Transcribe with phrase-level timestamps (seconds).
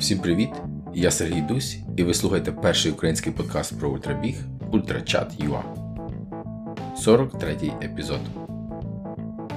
[0.00, 0.48] Всім привіт!
[0.94, 4.36] Я Сергій Дусь, і ви слухаєте перший український подкаст про ультрабіг
[4.72, 5.62] Ультрачат.ua
[6.96, 8.20] 43 епізод.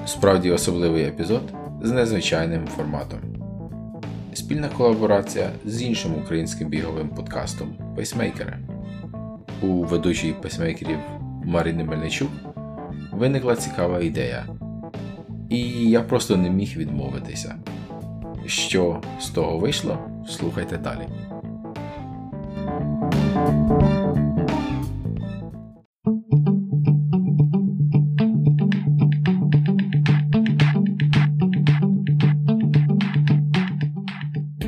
[0.06, 1.42] Справді особливий епізод
[1.82, 3.18] з незвичайним форматом.
[4.34, 8.58] Спільна колаборація з іншим українським біговим подкастом Пейсмейкери.
[9.62, 10.98] У ведучій пейсмейкерів
[11.44, 12.30] Марини Мельничук
[13.12, 14.46] виникла цікава ідея.
[15.50, 17.54] І я просто не міг відмовитися.
[18.46, 21.08] Що з того вийшло, слухайте далі.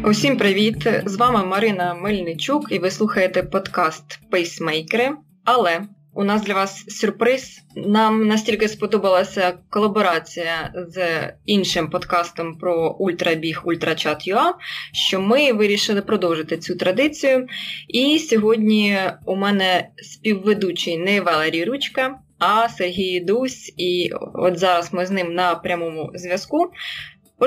[0.05, 0.89] Усім привіт!
[1.05, 5.11] З вами Марина Мельничук, і ви слухаєте подкаст Пейсмейкери.
[5.45, 5.81] Але
[6.15, 7.61] у нас для вас сюрприз.
[7.77, 14.53] Нам настільки сподобалася колаборація з іншим подкастом про ультрабіг Ультрачат.ua,
[14.93, 17.47] що ми вирішили продовжити цю традицію.
[17.89, 23.75] І сьогодні у мене співведучий не Валерій Ручка, а Сергій Дусь.
[23.77, 26.71] І от зараз ми з ним на прямому зв'язку.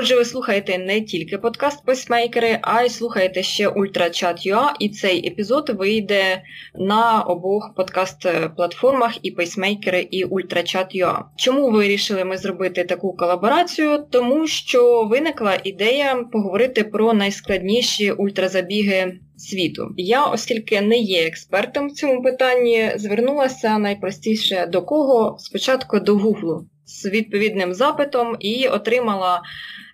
[0.00, 5.70] Отже, ви слухаєте не тільки подкаст Пейсмейкери, а й слухаєте ще Ультрачат.ua, і цей епізод
[5.78, 6.42] вийде
[6.74, 11.22] на обох подкаст-платформах і Пейсмейкери, і Ультрачат.ua.
[11.36, 14.06] Чому вирішили ми зробити таку колаборацію?
[14.10, 19.18] Тому що виникла ідея поговорити про найскладніші ультразабіги.
[19.36, 25.36] Світу я, оскільки не є експертом в цьому питанні, звернулася найпростіше до кого?
[25.38, 29.42] Спочатку до Гуглу з відповідним запитом і отримала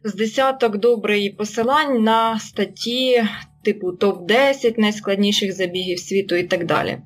[0.04, 3.24] з десяток добрий посилань на статті
[3.64, 6.98] типу топ-10 найскладніших забігів світу і так далі.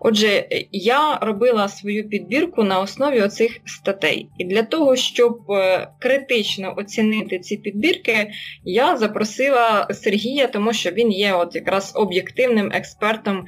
[0.00, 4.28] Отже, я робила свою підбірку на основі оцих статей.
[4.38, 8.30] І для того, щоб е, критично оцінити ці підбірки,
[8.64, 13.44] я запросила Сергія, тому що він є от якраз об'єктивним експертом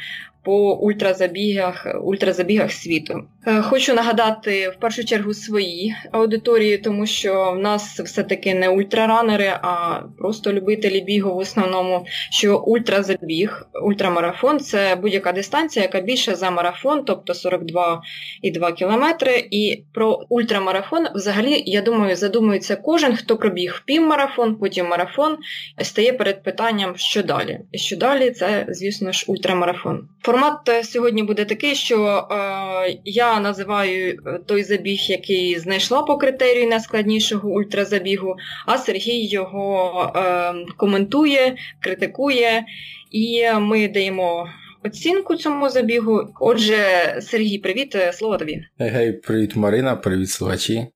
[0.46, 3.22] по ультразабігах ультразабігах світу.
[3.46, 9.52] Е, хочу нагадати в першу чергу свої аудиторії, тому що в нас все-таки не ультраранери,
[9.62, 12.04] а просто любителі бігу в основному.
[12.30, 19.48] Що ультразабіг, ультрамарафон це будь-яка дистанція, яка більше за марафон, тобто 42,2 кілометри.
[19.50, 25.36] І про ультрамарафон взагалі, я думаю, задумується кожен, хто пробіг півмарафон, потім марафон,
[25.82, 27.60] стає перед питанням, що далі.
[27.72, 30.08] І що далі, це, звісно ж, ультрамарафон.
[30.36, 36.68] Формат сьогодні буде такий, що е, я називаю е, той забіг, який знайшла по критерію
[36.68, 38.36] найскладнішого ультразабігу,
[38.66, 42.64] а Сергій його е, коментує, критикує,
[43.10, 44.48] і ми даємо
[44.84, 46.28] оцінку цьому забігу.
[46.40, 46.76] Отже,
[47.20, 48.62] Сергій, привіт, е, слово тобі.
[48.78, 50.86] Гей, привіт, Марина, привіт, слухачі.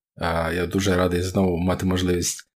[0.54, 2.50] Я дуже радий знову мати можливість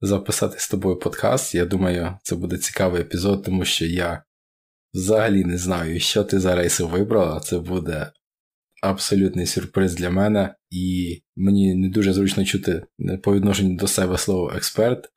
[0.00, 1.54] записати з тобою подкаст.
[1.54, 4.22] Я думаю, це буде цікавий епізод, тому що я
[4.94, 7.40] взагалі не знаю, що ти за рейси вибрала.
[7.40, 8.12] Це буде
[8.82, 12.82] абсолютний сюрприз для мене, і мені не дуже зручно чути
[13.22, 15.08] по відношенню до себе слово експерт.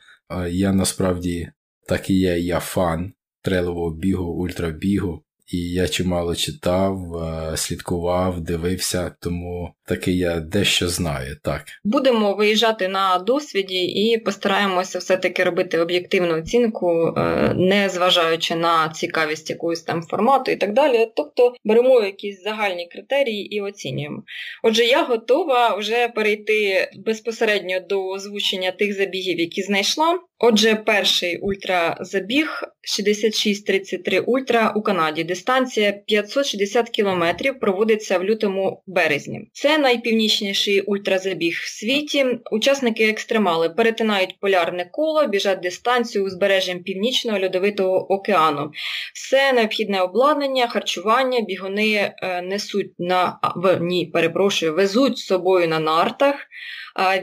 [0.50, 1.52] Я насправді
[1.88, 5.24] так і є, я фан трейлового бігу, ультрабігу.
[5.48, 11.38] І я чимало читав, е, слідкував, дивився, тому таки я дещо знаю.
[11.44, 18.90] Так будемо виїжджати на досвіді і постараємося все-таки робити об'єктивну оцінку, е, не зважаючи на
[18.90, 21.12] цікавість якогось там формату і так далі.
[21.16, 24.24] Тобто беремо якісь загальні критерії і оцінюємо.
[24.64, 30.20] Отже, я готова вже перейти безпосередньо до озвучення тих забігів, які знайшла.
[30.40, 35.24] Отже, перший ультразабіг 6633 Ультра у Канаді.
[35.24, 37.24] Дистанція 560 км
[37.62, 39.50] проводиться в лютому березні.
[39.54, 42.26] Це найпівнічніший ультразабіг в світі.
[42.52, 48.72] Учасники екстремали перетинають полярне коло, біжать дистанцію узбережжям Північного льодовитого океану.
[49.14, 53.40] Все необхідне обладнання, харчування, бігуни е, несуть на
[53.82, 56.36] ні, перепрошую, везуть з собою на нартах.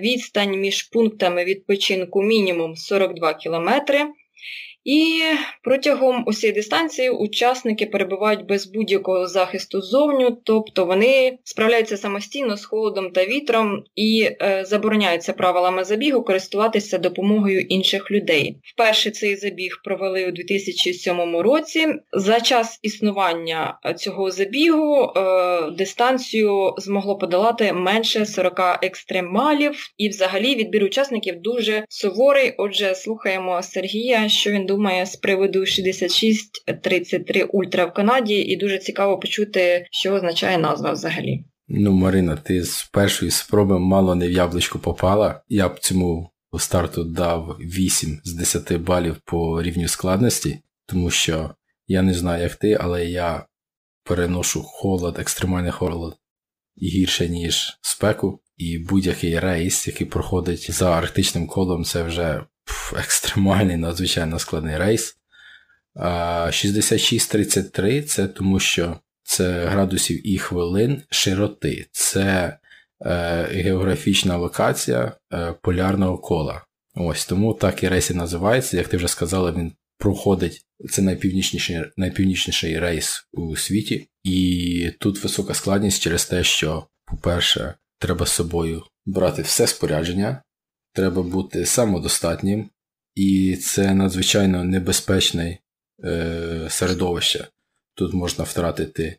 [0.01, 4.07] Відстань між пунктами відпочинку мінімум 42 кілометри.
[4.85, 5.23] І
[5.63, 13.11] протягом усієї дистанції учасники перебувають без будь-якого захисту ззовню, тобто вони справляються самостійно з холодом
[13.11, 18.57] та вітром і е, забороняються правилами забігу користуватися допомогою інших людей.
[18.63, 21.87] Вперше цей забіг провели у 2007 році.
[22.13, 30.85] За час існування цього забігу е, дистанцію змогло подолати менше 40 екстремалів, і взагалі відбір
[30.85, 32.55] учасників дуже суворий.
[32.59, 39.19] Отже, слухаємо Сергія, що він думає з приводу 6633 Ультра в Канаді, і дуже цікаво
[39.19, 41.45] почути, що означає назва взагалі.
[41.69, 45.43] Ну, Марина, ти з першої спроби мало не в яблучко попала.
[45.49, 51.51] Я б цьому старту дав 8 з 10 балів по рівню складності, тому що
[51.87, 53.47] я не знаю, як ти, але я
[54.05, 56.17] переношу холод, екстремальний холод
[56.83, 58.41] гірше, ніж спеку.
[58.57, 62.45] І будь-який рейс, який проходить за арктичним колом, це вже
[62.99, 65.17] екстремальний, надзвичайно складний рейс.
[65.97, 71.87] 66-33 це тому, що це градусів і хвилин широти.
[71.93, 72.59] Це
[73.07, 76.65] е, географічна локація е, полярного кола.
[76.95, 78.77] Ось тому так і рейс і називається.
[78.77, 85.55] Як ти вже сказала, він проходить це найпівнічніший найпівнічніший рейс у світі, і тут висока
[85.55, 90.43] складність через те, що, по-перше, треба з собою брати все спорядження,
[90.93, 92.71] треба бути самодостатнім,
[93.15, 95.59] і це надзвичайно небезпечне
[96.05, 97.47] е, середовище.
[97.95, 99.17] Тут можна втратити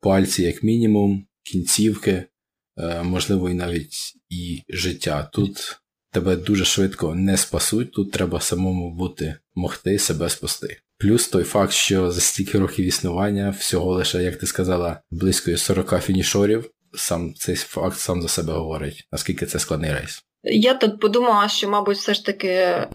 [0.00, 2.24] пальці, як мінімум, кінцівки,
[2.78, 5.30] е, можливо, і навіть і життя.
[5.32, 5.80] Тут
[6.10, 10.76] тебе дуже швидко не спасуть, тут треба самому бути, могти себе спасти.
[10.98, 16.02] Плюс той факт, що за стільки років існування, всього лише, як ти сказала, близько 40
[16.02, 20.24] фінішорів, сам цей факт сам за себе говорить, наскільки це складний рейс.
[20.42, 22.86] Я тут подумала, що, мабуть, все ж таки е,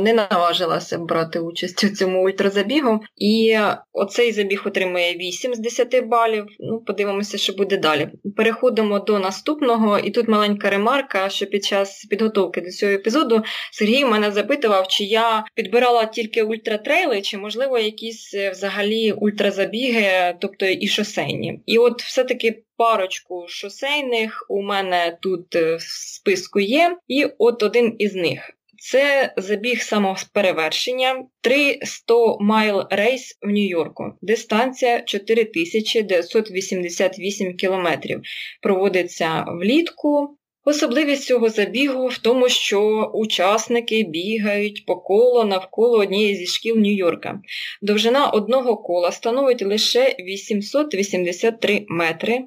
[0.00, 3.00] не наважилася брати участь у цьому ультразабігу.
[3.16, 3.58] І
[3.92, 6.46] оцей забіг отримує 8 з 10 балів.
[6.60, 8.08] Ну, подивимося, що буде далі.
[8.36, 13.42] Переходимо до наступного, і тут маленька ремарка, що під час підготовки до цього епізоду
[13.72, 20.88] Сергій мене запитував, чи я підбирала тільки ультратрейли, чи, можливо, якісь взагалі ультразабіги, тобто і
[20.88, 21.60] шосейні.
[21.66, 27.96] І от все-таки парочку шосейних у мене тут е, в списку є, і от один
[27.98, 28.50] із них.
[28.80, 34.12] Це забіг самоперевершення 300 майл рейс в Нью-Йорку.
[34.22, 38.20] Дистанція 4988 кілометрів.
[38.62, 40.34] Проводиться влітку.
[40.64, 47.38] Особливість цього забігу в тому, що учасники бігають по колу навколо однієї зі шкіл Нью-Йорка.
[47.82, 52.44] Довжина одного кола становить лише 883 метри.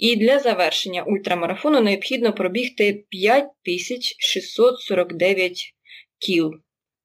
[0.00, 5.74] І для завершення ультрамарафону необхідно пробігти 5649
[6.18, 6.54] кіл,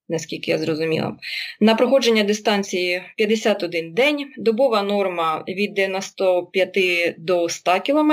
[0.09, 1.17] наскільки я зрозуміла.
[1.59, 8.11] На проходження дистанції 51 день, добова норма від 95 до 100 км.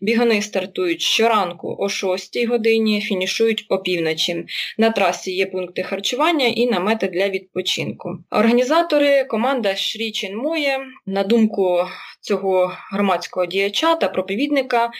[0.00, 4.44] Бігуни стартують щоранку о 6 годині, фінішують опівночі.
[4.78, 8.18] На трасі є пункти харчування і намети для відпочинку.
[8.30, 11.78] Організатори команда Шрі Ченмоє, на думку
[12.20, 14.90] цього громадського діяча та проповідника.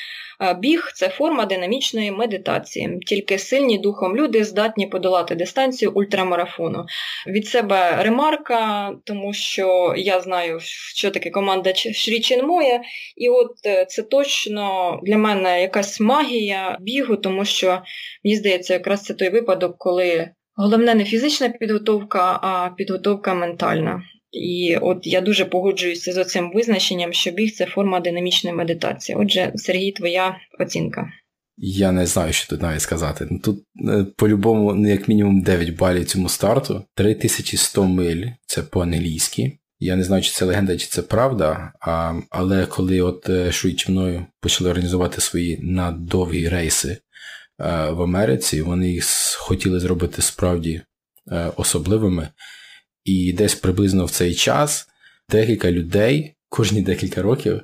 [0.58, 2.98] Біг це форма динамічної медитації.
[3.06, 6.84] Тільки сильні духом люди здатні подолати дистанцію ультрамарафону.
[7.26, 10.58] Від себе ремарка, тому що я знаю,
[10.94, 12.80] що таке команда Шрі моє,
[13.16, 17.82] і от е, це точно для мене якась магія бігу, тому що
[18.24, 24.02] мені здається, якраз це той випадок, коли головне не фізична підготовка, а підготовка ментальна.
[24.32, 29.16] І от я дуже погоджуюся з цим визначенням, що біг це форма динамічної медитації.
[29.16, 31.12] Отже, Сергій, твоя оцінка.
[31.62, 33.26] Я не знаю, що тут навіть сказати.
[33.30, 39.58] Ну, тут е, по-любому, ну, як мінімум 9 балів цьому старту, 3100 миль це по-англійськи.
[39.78, 41.72] Я не знаю, чи це легенда, чи це правда.
[41.80, 46.98] А, Але коли от е, швидше мною почали організувати свої надовгі рейси
[47.58, 49.04] а, е, в Америці, вони їх
[49.38, 50.82] хотіли зробити справді
[51.30, 52.28] а, особливими.
[53.10, 54.88] І десь приблизно в цей час
[55.30, 57.60] декілька людей кожні декілька років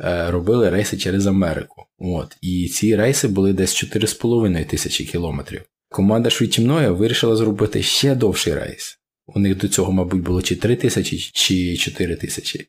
[0.00, 1.84] е, робили рейси через Америку.
[1.98, 2.36] От.
[2.40, 5.62] І ці рейси були десь 4,5 тисячі кілометрів.
[5.88, 8.98] Команда швидше вирішила зробити ще довший рейс.
[9.26, 12.66] У них до цього, мабуть, було чи 3 тисячі, чи 4 тисячі.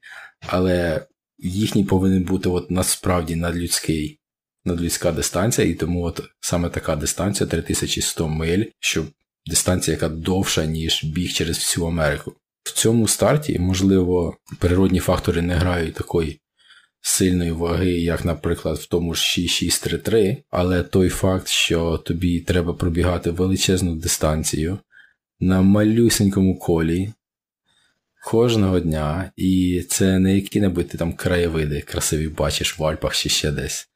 [0.47, 1.05] Але
[1.37, 4.19] їхній повинен бути от насправді надлюдський,
[4.65, 9.05] надлюдська дистанція, і тому от саме така дистанція 3100 миль, щоб
[9.45, 12.33] дистанція, яка довша, ніж біг через всю Америку.
[12.63, 16.39] В цьому старті, можливо, природні фактори не грають такої
[17.01, 23.31] сильної ваги, як, наприклад, в тому ж 6633, але той факт, що тобі треба пробігати
[23.31, 24.79] величезну дистанцію
[25.39, 27.13] на малюсенькому колі
[28.23, 33.51] кожного дня, і це не які-небудь ти там краєвиди красиві бачиш в Альпах чи ще
[33.51, 33.89] десь.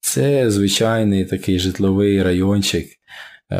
[0.00, 2.88] Це звичайний такий житловий райончик,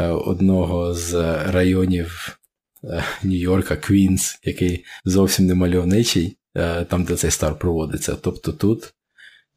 [0.01, 1.15] одного з
[1.53, 2.39] районів
[2.85, 8.17] е, Нью-Йорка, Квінс, який зовсім не мальовничий, е, там, де цей старт проводиться.
[8.17, 8.95] Тобто тут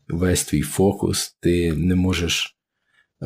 [0.07, 2.51] весь твій фокус, ти не можеш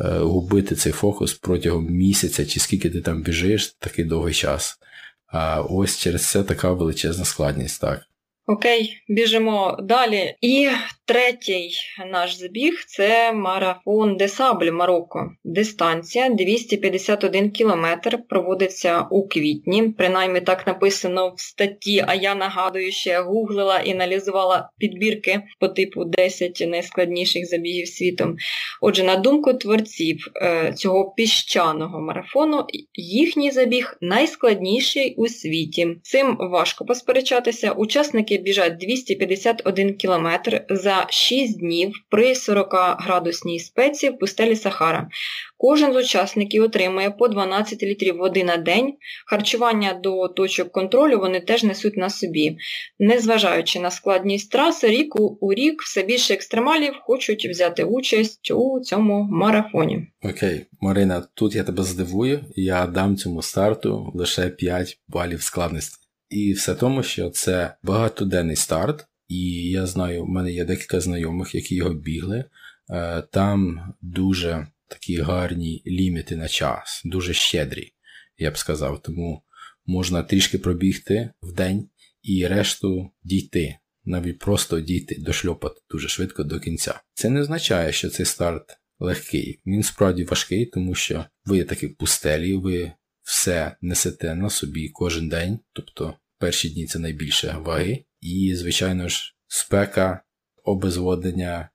[0.04, 4.78] губити цей фокус протягом місяця, чи скільки ти там біжиш, такий довгий час.
[5.26, 8.09] А ось через це така величезна складність, так.
[8.50, 10.34] Окей, біжимо далі.
[10.40, 10.68] І
[11.04, 11.70] третій
[12.12, 15.30] наш забіг це марафон Десабль Марокко.
[15.44, 19.94] Дистанція 251 кілометр проводиться у квітні.
[19.98, 26.04] Принаймні так написано в статті, а я нагадую, я гуглила і аналізувала підбірки по типу
[26.04, 28.36] 10 найскладніших забігів світом.
[28.80, 32.64] Отже, на думку творців е, цього піщаного марафону,
[32.94, 35.96] їхній забіг найскладніший у світі.
[36.02, 37.72] Цим важко посперечатися.
[37.72, 45.08] Учасники біжать 251 кілометр за 6 днів при 40 градусній спеці в пустелі Сахара.
[45.56, 48.94] Кожен з учасників отримує по 12 літрів води на день.
[49.26, 52.56] Харчування до точок контролю вони теж несуть на собі.
[52.98, 59.28] Незважаючи на складність траси, рік у рік все більше екстремалів хочуть взяти участь у цьому
[59.30, 60.06] марафоні.
[60.22, 65.99] Окей, Марина, тут я тебе здивую, я дам цьому старту лише 5 балів складності.
[66.30, 71.54] І все тому, що це багатоденний старт, і я знаю, в мене є декілька знайомих,
[71.54, 72.44] які його бігли.
[72.90, 77.92] Е, там дуже такі гарні ліміти на час, дуже щедрі,
[78.38, 79.02] я б сказав.
[79.02, 79.42] Тому
[79.86, 81.88] можна трішки пробігти в день
[82.22, 83.76] і решту дійти.
[84.04, 87.00] Навіть просто дійти, дошльопати дуже швидко до кінця.
[87.14, 89.60] Це не означає, що цей старт легкий.
[89.66, 95.28] Він справді важкий, тому що ви є такі пустелі, ви все несете на собі кожен
[95.28, 100.20] день, тобто перші дні це найбільше ваги, і, звичайно ж, спека,
[100.64, 101.70] обезводення,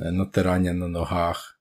[0.00, 1.60] е, натирання на ногах,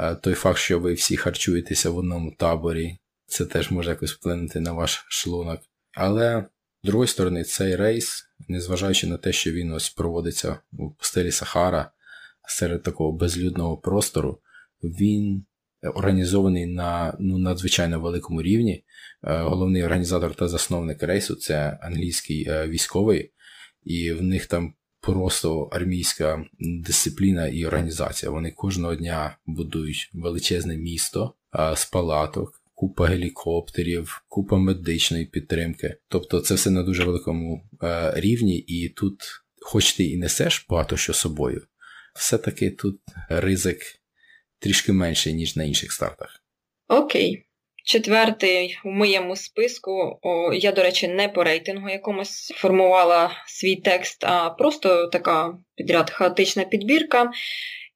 [0.00, 4.60] е, той факт, що ви всі харчуєтеся в одному таборі, це теж може якось вплинути
[4.60, 5.60] на ваш шлунок.
[5.92, 6.44] Але,
[6.82, 11.90] з другої сторони, цей рейс, незважаючи на те, що він ось проводиться у пустелі Сахара
[12.48, 14.40] серед такого безлюдного простору,
[14.82, 15.44] він
[15.88, 18.84] організований на ну, надзвичайно великому рівні.
[19.24, 23.32] Е, головний організатор та засновник рейсу це англійський е, військовий,
[23.84, 28.32] і в них там просто армійська дисципліна і організація.
[28.32, 32.58] Вони кожного дня будують величезне місто е, з палаток.
[32.74, 35.96] Купа гелікоптерів, купа медичної підтримки.
[36.08, 39.22] Тобто це все на дуже великому е, рівні, і тут,
[39.60, 41.66] хоч ти і несеш багато що собою,
[42.14, 44.01] все-таки тут ризик
[44.62, 46.44] трішки менший, ніж на інших стартах.
[46.88, 47.44] Окей.
[47.84, 54.24] Четвертий в моєму списку, о, я, до речі, не по рейтингу якомусь формувала свій текст,
[54.24, 57.30] а просто така підряд хаотична підбірка.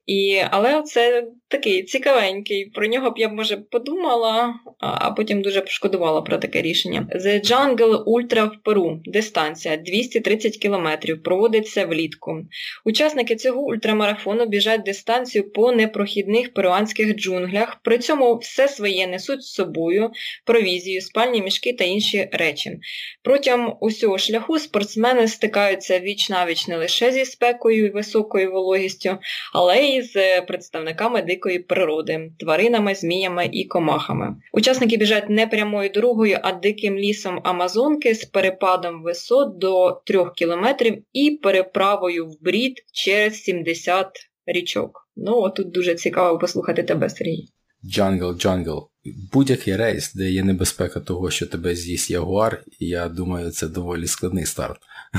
[0.07, 2.65] І, Але це такий цікавенький.
[2.65, 7.07] Про нього б я може подумала, а потім дуже пошкодувала про таке рішення.
[7.15, 8.99] The Jungle Ultra в Перу.
[9.05, 11.23] Дистанція 230 кілометрів.
[11.23, 12.41] Проводиться влітку.
[12.85, 17.77] Учасники цього ультрамарафону біжать дистанцію по непрохідних перуанських джунглях.
[17.83, 20.11] При цьому все своє несуть з собою,
[20.45, 22.79] провізію, спальні мішки та інші речі.
[23.23, 29.17] Протягом усього шляху спортсмени стикаються віч навіч не лише зі спекою і високою вологістю,
[29.53, 34.35] але й з представниками дикої природи, тваринами, зміями і комахами.
[34.53, 41.03] Учасники біжать не прямою дорогою, а диким лісом Амазонки з перепадом висот до 3 кілометрів
[41.13, 44.07] і переправою в брід через 70
[44.45, 45.09] річок.
[45.15, 47.47] Ну, тут дуже цікаво послухати тебе, Сергій.
[47.85, 48.89] Jungle, jungle.
[49.33, 54.45] Будь-який race, де є небезпека того, що тебе з'їсть ягуар, я думаю, це доволі складний
[54.45, 54.77] старт.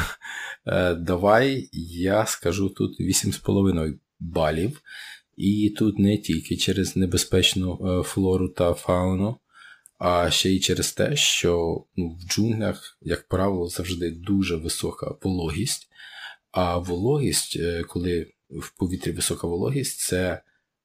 [0.67, 4.83] Е, давай я скажу тут 8,5 балів.
[5.37, 9.37] І тут не тільки через небезпечну е, флору та фауну,
[9.99, 15.89] а ще й через те, що ну, в джунглях, як правило, завжди дуже висока вологість.
[16.51, 20.43] А вологість, е, коли в повітрі висока вологість, це е,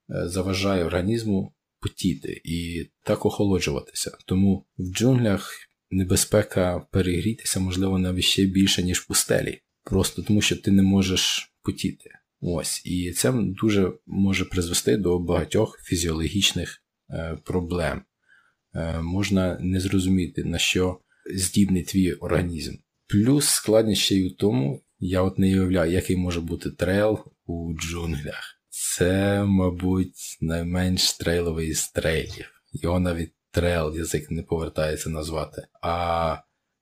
[0.07, 4.17] заважає організму потіти і так охолоджуватися.
[4.25, 5.53] Тому в джунглях
[5.91, 9.59] небезпека перегрітися, можливо, навіть ще більше, ніж в пустелі.
[9.83, 12.09] Просто тому, що ти не можеш потіти.
[12.45, 18.01] Ось, І це дуже може призвести до багатьох фізіологічних е, проблем.
[18.75, 20.99] Е, можна не зрозуміти, на що
[21.35, 22.75] здібний твій організм.
[23.07, 28.61] Плюс складність ще у тому, я от не уявляю, який може бути трейл у джунглях.
[28.69, 32.63] Це, мабуть, найменш трейловий з трейлів.
[32.73, 35.67] Його навіть трейл язик не повертається назвати.
[35.81, 36.37] А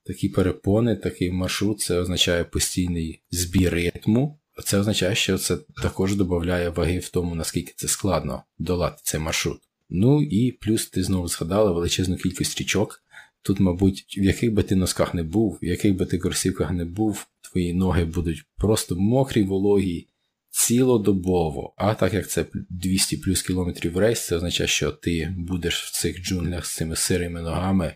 [0.06, 4.41] такі перепони, такий маршрут це означає постійний збір ритму.
[4.62, 9.60] Це означає, що це також додає ваги в тому, наскільки це складно долати цей маршрут.
[9.90, 13.04] Ну і плюс ти знову згадала величезну кількість річок.
[13.42, 16.86] Тут, мабуть, в яких би ти носках не був, в яких би ти кросівках не
[16.86, 20.08] був, твої ноги будуть просто мокрі, вологі,
[20.50, 21.74] цілодобово.
[21.78, 26.22] А так як це 200 плюс кілометрів рейс, це означає, що ти будеш в цих
[26.22, 27.96] джунглях з цими сирими ногами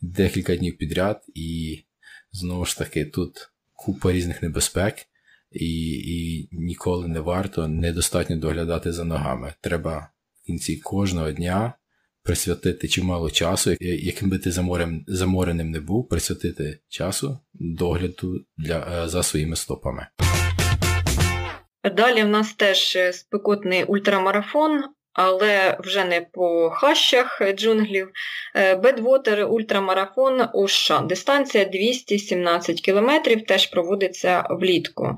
[0.00, 1.80] декілька днів підряд, і
[2.32, 4.94] знову ж таки тут купа різних небезпек,
[5.60, 9.54] і і ніколи не варто недостатньо доглядати за ногами.
[9.60, 10.10] Треба
[10.42, 11.72] в кінці кожного дня
[12.22, 19.08] присвятити чимало часу, яким би ти заморем, замореним не був, присвятити часу догляду для, е,
[19.08, 20.06] за своїми стопами.
[21.96, 24.84] Далі в нас теж спекотний ультрамарафон,
[25.16, 28.10] але вже не по хащах джунглів.
[28.54, 31.00] Бедвотер ультрамарафон у США.
[31.00, 33.10] Дистанція 217 км
[33.48, 35.16] теж проводиться влітку.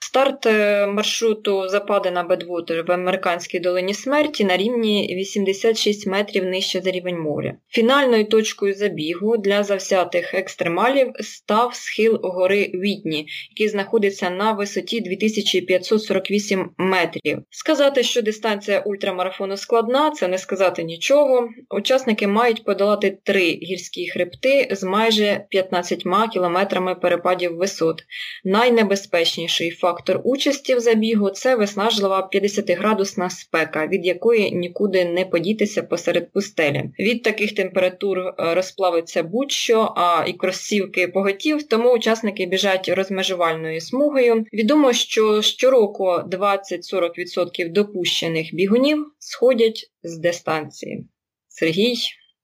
[0.00, 6.80] Старт е, маршруту запади на Бедвотер в американській долині смерті на рівні 86 метрів нижче
[6.80, 7.54] за рівень моря.
[7.68, 16.70] Фінальною точкою забігу для завзятих екстремалів став схил гори Вітні, який знаходиться на висоті 2548
[16.78, 17.38] метрів.
[17.50, 21.48] Сказати, що дистанція ультрамарафону складна, це не сказати нічого.
[21.70, 28.02] Учасники мають подолати три гірські хребти з майже 15 кілометрами перепадів висот.
[28.44, 35.82] Найнебезпечніший факт фактор участі в забігу це виснажлива 50-градусна спека, від якої нікуди не подітися
[35.82, 36.90] посеред пустелі.
[36.98, 44.44] Від таких температур е, розплавиться будь-що, а і кросівки поготів, тому учасники біжать розмежувальною смугою.
[44.52, 51.06] Відомо, що щороку 20-40% допущених бігунів сходять з дистанції.
[51.48, 51.96] Сергій,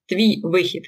[0.05, 0.83] твій вихід.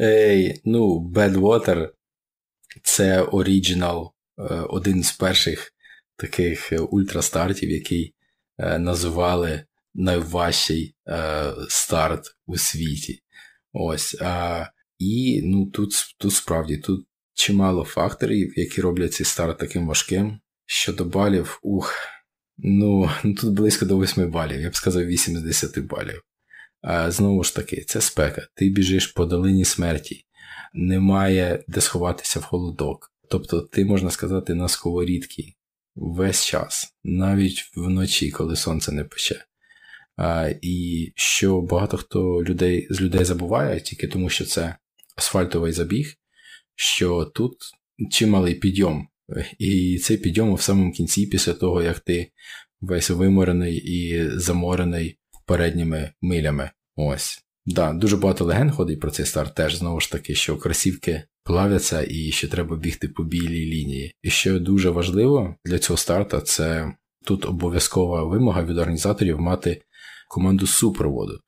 [0.00, 1.88] Ей, ну, Badwater–
[2.82, 5.72] це оригінал, е, один з перших
[6.18, 8.14] таких е, ультрастартів, який
[8.58, 13.22] е, називали найважчий е, старт у світі.
[13.72, 14.16] Ось.
[14.98, 20.38] І ну, тут тут справді тут чимало факторів, які роблять цей старт таким важким.
[20.66, 21.94] Щодо балів, ух,
[22.58, 26.22] ну, ну тут близько до 8 балів, я б сказав 8 з 10 балів.
[26.82, 28.46] А, Знову ж таки, це спека.
[28.54, 30.24] Ти біжиш по долині смерті,
[30.74, 33.12] немає де сховатися в холодок.
[33.30, 35.57] Тобто, ти, можна сказати, на сковорідці
[36.00, 39.44] весь час, навіть вночі, коли сонце не пече.
[40.62, 44.76] І що багато хто людей, з людей забуває, тільки тому, що це
[45.16, 46.14] асфальтовий забіг,
[46.74, 47.56] що тут
[48.10, 49.08] чималий підйом.
[49.58, 52.32] І цей підйом в самому кінці, після того, як ти
[52.80, 56.70] весь виморений і заморений передніми милями.
[56.96, 57.47] Ось.
[57.70, 62.06] Да, Дуже багато легенд ходить про цей старт, теж знову ж таки, що кросівки плавляться
[62.08, 64.14] і що треба бігти по білій лінії.
[64.22, 66.92] І що дуже важливо для цього старта, це
[67.24, 69.82] тут обов'язкова вимога від організаторів мати
[70.28, 71.40] команду супроводу.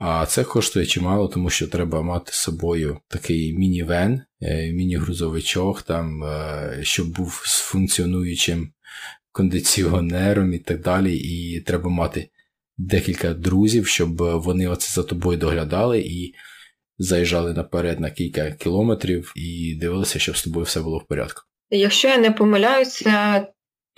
[0.00, 6.24] А це коштує чимало, тому що треба мати з собою такий міні-вен, е, міні-грузовичок, там,
[6.24, 8.72] е, щоб був з функціонуючим
[9.32, 11.16] кондиціонером і так далі.
[11.16, 12.28] І треба мати
[12.78, 16.34] декілька друзів, щоб вони оце за тобою доглядали і
[16.98, 21.42] заїжджали наперед на кілька кілометрів і дивилися, щоб з тобою все було в порядку.
[21.70, 23.46] Якщо я не помиляюся,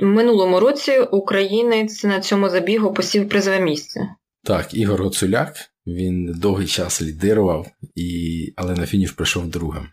[0.00, 4.00] минулому році українець на цьому забігу посів призове місце.
[4.44, 8.52] Так, Ігор Гоцуляк, він довгий час лідирував, і...
[8.56, 9.88] але на фініш прийшов другим.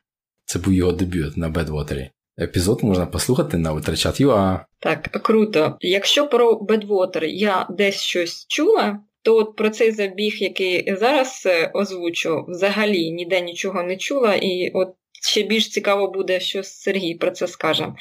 [0.45, 2.09] Це був його дебют на Бедвотері.
[2.41, 4.59] Епізод можна послухати на Витрачат.ua.
[4.79, 5.77] Так, круто.
[5.81, 11.71] Якщо про Бедвотер я десь щось чула, то от про цей забіг, який зараз е,
[11.73, 14.89] озвучу, взагалі ніде нічого не чула, і от
[15.21, 17.93] ще більш цікаво буде, що Сергій про це скаже.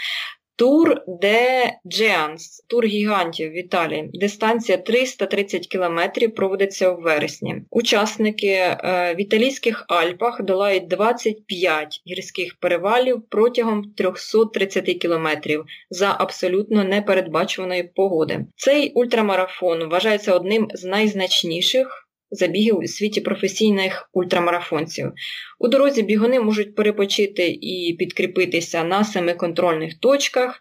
[0.56, 4.10] Тур де Джеанс, тур гігантів в Італії.
[4.12, 7.56] Дистанція 330 кілометрів проводиться у вересні.
[7.70, 17.82] Учасники е, в італійських Альпах долають 25 гірських перевалів протягом 330 кілометрів за абсолютно непередбачуваної
[17.82, 18.46] погоди.
[18.56, 22.03] Цей ультрамарафон вважається одним з найзначніших
[22.34, 25.12] забігів у світі професійних ультрамарафонців.
[25.58, 30.60] У дорозі бігуни можуть перепочити і підкріпитися на семи контрольних точках.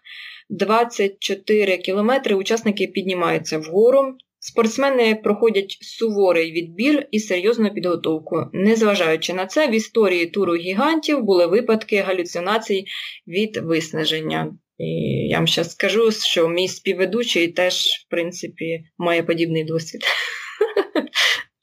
[0.50, 4.14] 24 кілометри учасники піднімаються вгору.
[4.38, 8.36] Спортсмени проходять суворий відбір і серйозну підготовку.
[8.52, 12.84] Незважаючи на це, в історії туру гігантів були випадки галюцинацій
[13.26, 14.52] від виснаження.
[14.78, 14.84] І
[15.28, 20.04] я вам зараз скажу, що мій співведучий теж, в принципі, має подібний досвід.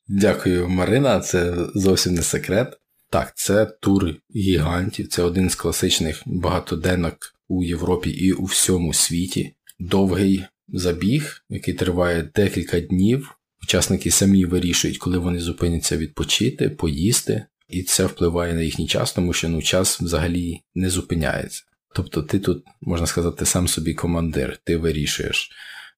[0.08, 1.20] Дякую, Марина.
[1.20, 2.78] Це зовсім не секрет.
[3.10, 9.56] Так, це тур гігантів, це один з класичних багатоденок у Європі і у всьому світі.
[9.80, 13.36] Довгий забіг, який триває декілька днів.
[13.64, 19.34] Учасники самі вирішують, коли вони зупиняться відпочити, поїсти, і це впливає на їхній час, тому
[19.34, 21.64] що ну, час взагалі не зупиняється.
[21.96, 25.52] Тобто ти тут, можна сказати, сам собі командир, ти вирішуєш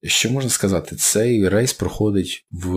[0.04, 0.96] Що можна сказати?
[0.96, 2.76] Цей рейс проходить в,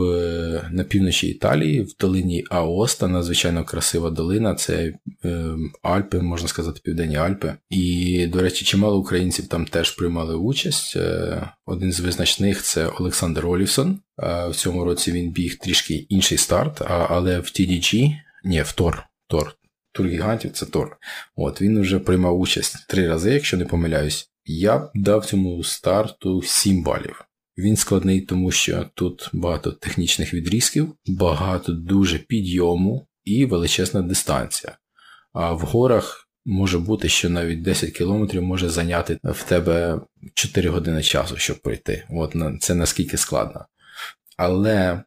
[0.72, 4.94] на півночі Італії, в долині Аоста, надзвичайно красива долина, це
[5.26, 7.54] е, Альпи, можна сказати, Південні Альпи.
[7.70, 10.96] І, до речі, чимало українців там теж приймали участь.
[10.96, 14.00] Е, один з визначних це Олександр Олівсон.
[14.24, 18.12] Е, в цьому році він біг трішки інший старт, а, але в TDG,
[18.44, 19.04] ні, в Тор.
[19.28, 19.56] Тор.
[19.92, 20.98] Тур гігантів це Тор.
[21.36, 24.30] От він вже приймав участь три рази, якщо не помиляюсь.
[24.50, 27.26] Я б дав цьому старту 7 балів.
[27.58, 34.78] Він складний, тому що тут багато технічних відрізків, багато дуже підйому і величезна дистанція.
[35.34, 40.02] А в горах може бути, що навіть 10 кілометрів може зайняти в тебе
[40.34, 42.04] 4 години часу, щоб пройти.
[42.10, 43.66] От Це наскільки складно.
[44.38, 45.04] Але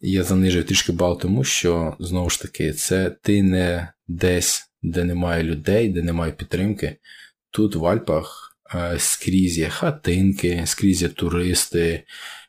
[0.00, 5.42] я занижив трішки бал, тому що, знову ж таки, це ти не десь, де немає
[5.42, 6.96] людей, де немає підтримки.
[7.50, 8.53] Тут в Альпах.
[8.74, 12.02] Е, скрізь є хатинки, скрізь є туристи,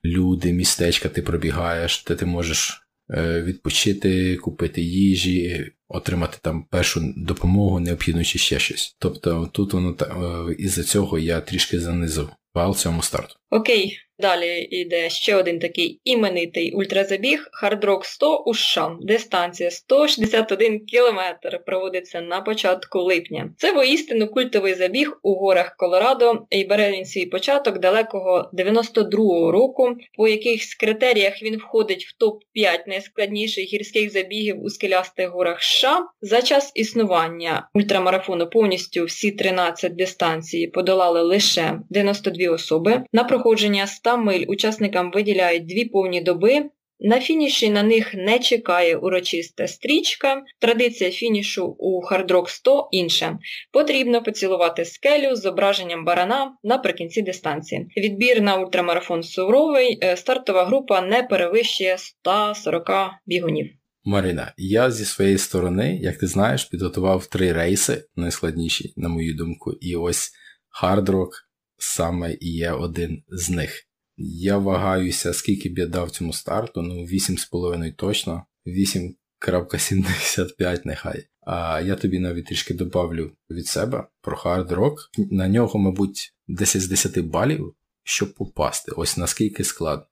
[0.05, 7.79] люди, містечка ти пробігаєш, де ти можеш е, відпочити, купити їжі, отримати там першу допомогу,
[7.79, 8.95] необхідну чи ще щось.
[8.99, 13.35] Тобто тут воно та із-за цього я трішки занизив бал цьому старту.
[13.49, 18.97] Окей, Далі йде ще один такий іменитий ультразабіг Хардрок 100 у США.
[19.01, 21.19] Дистанція 161 км
[21.65, 23.49] проводиться на початку липня.
[23.57, 29.95] Це воістину культовий забіг у горах Колорадо і бере він свій початок далекого 92-го року,
[30.17, 36.05] по якихось критеріях він входить в топ-5 найскладніших гірських забігів у скелястих горах США.
[36.21, 43.03] За час існування ультрамарафону повністю всі 13 дистанцій подолали лише 92 особи.
[43.13, 46.63] На проходження 100 миль учасникам виділяють дві повні доби.
[46.99, 50.43] На фініші на них не чекає урочиста стрічка.
[50.59, 53.39] Традиція фінішу у Hardrock 100 інша.
[53.71, 57.87] Потрібно поцілувати скелю з зображенням барана наприкінці дистанції.
[57.97, 63.69] Відбір на ультрамарафон суровий, е, стартова група не перевищує 140 бігунів.
[64.03, 69.73] Марина, я зі своєї сторони, як ти знаєш, підготував три рейси, найскладніші, на мою думку,
[69.81, 70.31] і ось
[70.69, 71.31] Hardrock
[71.77, 73.85] саме є один з них.
[74.17, 81.27] Я вагаюся, скільки б я дав цьому старту, ну 8,5 точно, 8.75 нехай.
[81.41, 84.95] А я тобі навіть трішки добавлю від себе про Hard Rock.
[85.31, 88.91] На нього, мабуть, 10 з 10 балів, щоб попасти.
[88.91, 90.05] Ось наскільки складно.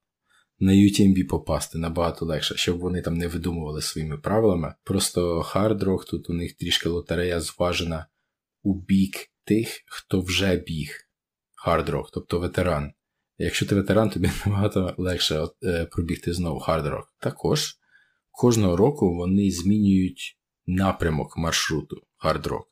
[0.60, 4.74] На UTMB попасти набагато легше, щоб вони там не видумували своїми правилами.
[4.84, 8.06] Просто Hard Rock, тут у них трішки лотерея зважена
[8.64, 10.90] у бік тих, хто вже біг
[11.68, 12.92] Hard Rock, тобто ветеран.
[13.44, 17.14] Якщо ти ветеран, тобі набагато легше е, пробігти знову Hardrock.
[17.20, 17.78] Також
[18.32, 22.70] кожного року вони змінюють напрямок маршруту Hardrock.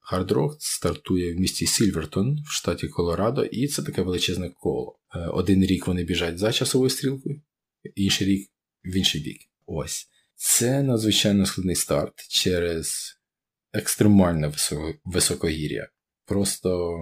[0.00, 4.98] Hardrock стартує в місті Сільвертон в штаті Колорадо, і це таке величезне коло.
[5.14, 7.40] Е, один рік вони біжать за часовою стрілкою,
[7.94, 8.50] інший рік
[8.84, 9.40] в інший бік.
[9.66, 10.08] Ось.
[10.34, 13.18] Це надзвичайно складний старт через
[13.72, 14.52] екстремальне
[15.04, 15.88] високогір'я.
[16.26, 16.96] Просто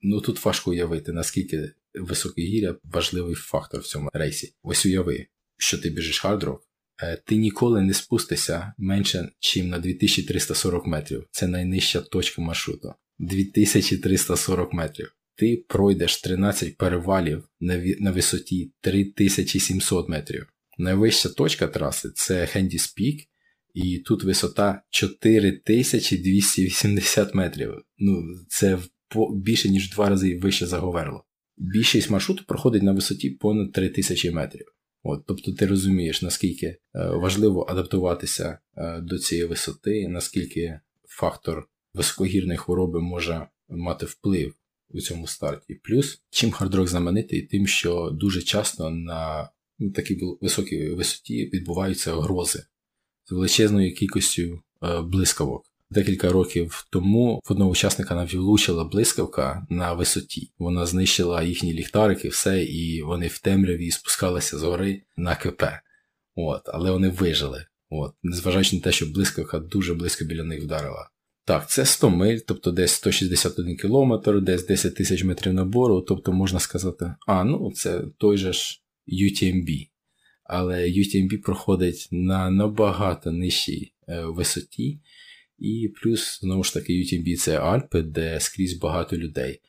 [0.00, 4.54] ну тут важко уявити, наскільки високе гір'я важливий фактор в цьому рейсі.
[4.62, 6.62] Ось уяви, що ти біжиш хардрок,
[7.02, 11.24] е, ти ніколи не спустишся менше, ніж на 2340 метрів.
[11.30, 12.94] Це найнижча точка маршруту.
[13.18, 15.14] 2340 метрів.
[15.36, 17.48] Ти пройдеш 13 перевалів
[18.00, 20.46] на висоті 3700 метрів.
[20.78, 23.28] Найвища точка траси це Хендіс Пік,
[23.74, 27.74] і тут висота 4280 метрів.
[27.98, 28.78] Ну, це
[29.30, 30.78] більше ніж два рази вище за
[31.58, 34.66] більшість маршруту проходить на висоті понад 3000 метрів.
[35.02, 42.58] От, Тобто ти розумієш, наскільки е, важливо адаптуватися е, до цієї висоти, наскільки фактор високогірної
[42.58, 44.54] хвороби може мати вплив
[44.90, 45.74] у цьому старті.
[45.74, 52.64] Плюс, чим хардрок знаменитий, тим, що дуже часто на ну, такій високій висоті відбуваються грози
[53.24, 55.64] з величезною кількістю е, блискавок.
[55.90, 60.52] Декілька років тому в одного учасника навіть влучила блискавка на висоті.
[60.58, 65.62] Вона знищила їхні ліхтарики, все, і вони в темряві спускалися з гори на КП.
[66.34, 67.66] От, Але вони вижили.
[67.90, 71.10] От, Незважаючи на те, що блискавка дуже близько біля них вдарила.
[71.44, 76.60] Так, це 100 миль, тобто десь 161 кілометр, десь 10 тисяч метрів набору, тобто можна
[76.60, 79.88] сказати, а, ну це той же ж UTMB.
[80.44, 85.00] Але UTMB проходить на набагато нижчій е, висоті.
[85.58, 89.60] І плюс, знову ж таки, UTMB це Альпи, де скрізь багато людей.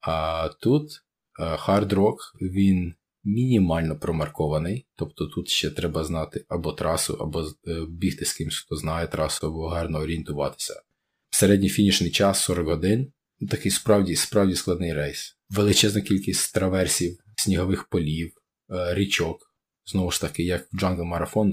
[0.00, 1.02] А тут
[1.40, 8.24] Hard Rock, він мінімально промаркований, тобто тут ще треба знати або трасу, або е, бігти
[8.24, 10.82] з кимось, хто знає трасу, або гарно орієнтуватися.
[11.30, 13.12] Середній фінішний час 40 годин.
[13.50, 15.36] Такий справді справді складний рейс.
[15.50, 18.32] Величезна кількість траверсів снігових полів,
[18.70, 19.52] е, річок.
[19.86, 21.52] Знову ж таки, як в Jungle Marathon,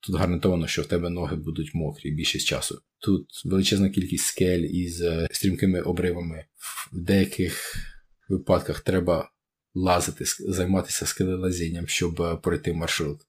[0.00, 2.82] тут гарантовано, що в тебе ноги будуть мокрі більшість часу.
[3.02, 6.44] Тут величезна кількість скель із е, стрімкими обривами.
[6.92, 7.74] В деяких
[8.28, 9.30] випадках треба
[9.74, 13.20] лазити, займатися скелелазінням, щоб е, пройти маршрут.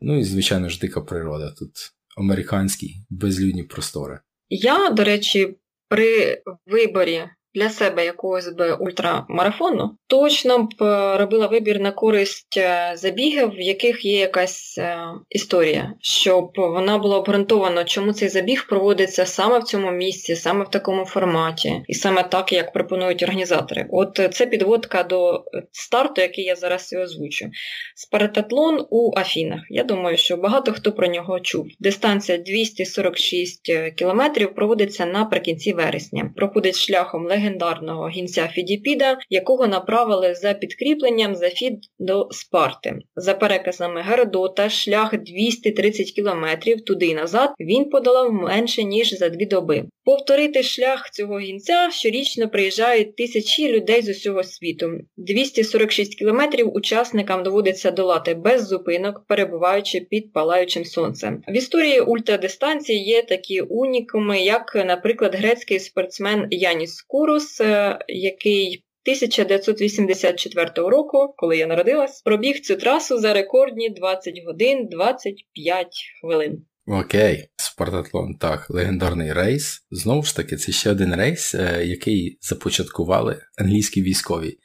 [0.00, 1.50] Ну і, звичайно ж, дика природа.
[1.50, 1.70] Тут
[2.16, 4.20] американські безлюдні простори.
[4.48, 5.56] Я, до речі,
[5.88, 7.24] при виборі
[7.56, 13.60] для себе якогось би ультрамарафону, точно б е, робила вибір на користь е, забігів, в
[13.60, 14.98] яких є якась е,
[15.30, 20.70] історія, щоб вона була обґрунтована, чому цей забіг проводиться саме в цьому місці, саме в
[20.70, 23.86] такому форматі, і саме так, як пропонують організатори.
[23.90, 27.46] От це підводка до старту, який я зараз і озвучу.
[27.94, 29.60] Спартатлон у Афінах.
[29.70, 31.66] Я думаю, що багато хто про нього чув.
[31.80, 36.30] Дистанція 246 кілометрів проводиться наприкінці вересня.
[36.36, 42.98] Проходить шляхом легендарного легендарного гінця Фідіпіда, якого направили за підкріпленням за Фід до Спарти.
[43.16, 49.46] За переказами Геродота, шлях 230 кілометрів туди й назад він подолав менше ніж за дві
[49.46, 49.84] доби.
[50.04, 54.90] Повторити шлях цього гінця щорічно приїжджають тисячі людей з усього світу.
[55.16, 61.42] 246 кілометрів учасникам доводиться долати без зупинок, перебуваючи під палаючим сонцем.
[61.48, 70.70] В історії ультрадистанції є такі унікуми, як, наприклад, грецький спортсмен Яніс Курус, е, який 1984
[70.76, 75.86] року, коли я народилась, пробіг цю трасу за рекордні 20 годин 25
[76.20, 76.64] хвилин.
[76.86, 79.86] Окей, Спартатлон, так, легендарний рейс.
[79.90, 84.58] Знову ж таки, це ще один рейс, е, який започаткували англійські військові.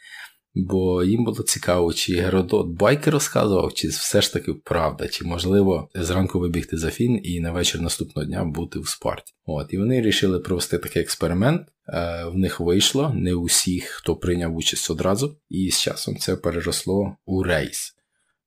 [0.55, 5.89] Бо їм було цікаво, чи Геродот байки розказував, чи все ж таки правда, чи можливо
[5.95, 9.33] зранку вибігти за фін і на вечір наступного дня бути в спарті.
[9.45, 11.67] От, І вони вирішили провести такий експеримент.
[11.87, 17.15] Е, в них вийшло не усіх, хто прийняв участь одразу, і з часом це переросло
[17.25, 17.95] у рейс.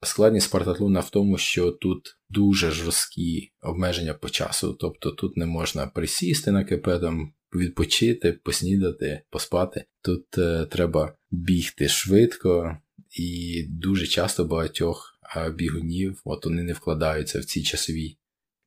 [0.03, 5.87] Складність Спартатлуна в тому, що тут дуже жорсткі обмеження по часу, тобто тут не можна
[5.87, 9.85] присісти на КП, там, відпочити, поснідати, поспати.
[10.03, 12.79] Тут е, треба бігти швидко,
[13.11, 15.19] і дуже часто багатьох
[15.55, 18.19] бігунів от вони не вкладаються в ці часові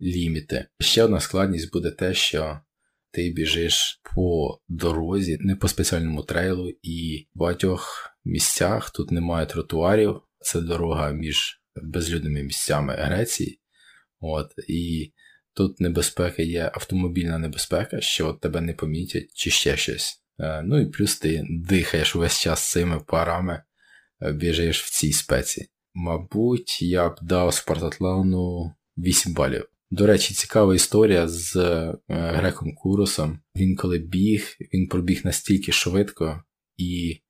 [0.02, 0.66] ліміти.
[0.80, 2.60] Ще одна складність буде те, що
[3.12, 10.22] ти біжиш по дорозі, не по спеціальному трейлу, і в багатьох місцях тут немає тротуарів
[10.40, 13.60] це дорога між безлюдними місцями Греції.
[14.20, 15.12] От, І
[15.58, 20.24] тут небезпека є автомобільна небезпека, що тебе не помітять, чи ще щось.
[20.40, 23.64] Е, ну і плюс ти дихаєш весь час цими парами,
[24.22, 25.68] е, біжиш в цій спеці.
[25.94, 29.66] Мабуть, я б дав Спартатлону 8 балів.
[29.92, 33.40] До речі, цікава історія з е, Греком Куросом.
[33.56, 36.44] Він коли біг, він пробіг настільки швидко,
[36.78, 37.22] і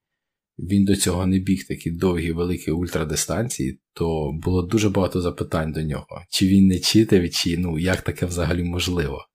[0.59, 5.81] він до цього не біг такі довгі великі ультрадистанції, то було дуже багато запитань до
[5.81, 6.21] нього.
[6.29, 9.27] Чи він не читав, чи ну як таке взагалі можливо?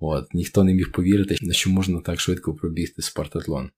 [0.00, 3.70] От, Ніхто не міг повірити, що можна так швидко пробігти спартатлон.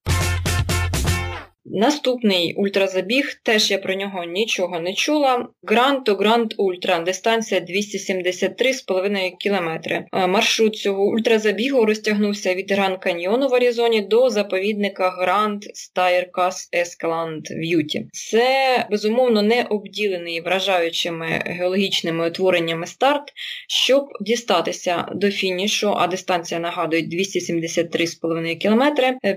[1.73, 5.49] Наступний ультразабіг, теж я про нього нічого не чула.
[5.63, 9.69] Grand to Grand Ultra, дистанція 273,5 км.
[10.13, 17.60] Маршрут цього ультразабігу розтягнувся від Гранд Каньйону в Аризоні до заповідника Grand Staircase Escalante в
[17.60, 18.07] Юті.
[18.13, 23.33] Це безумовно не обділений вражаючими геологічними утвореннями старт,
[23.69, 28.83] щоб дістатися до фінішу, а дистанція нагадує 273,5 км.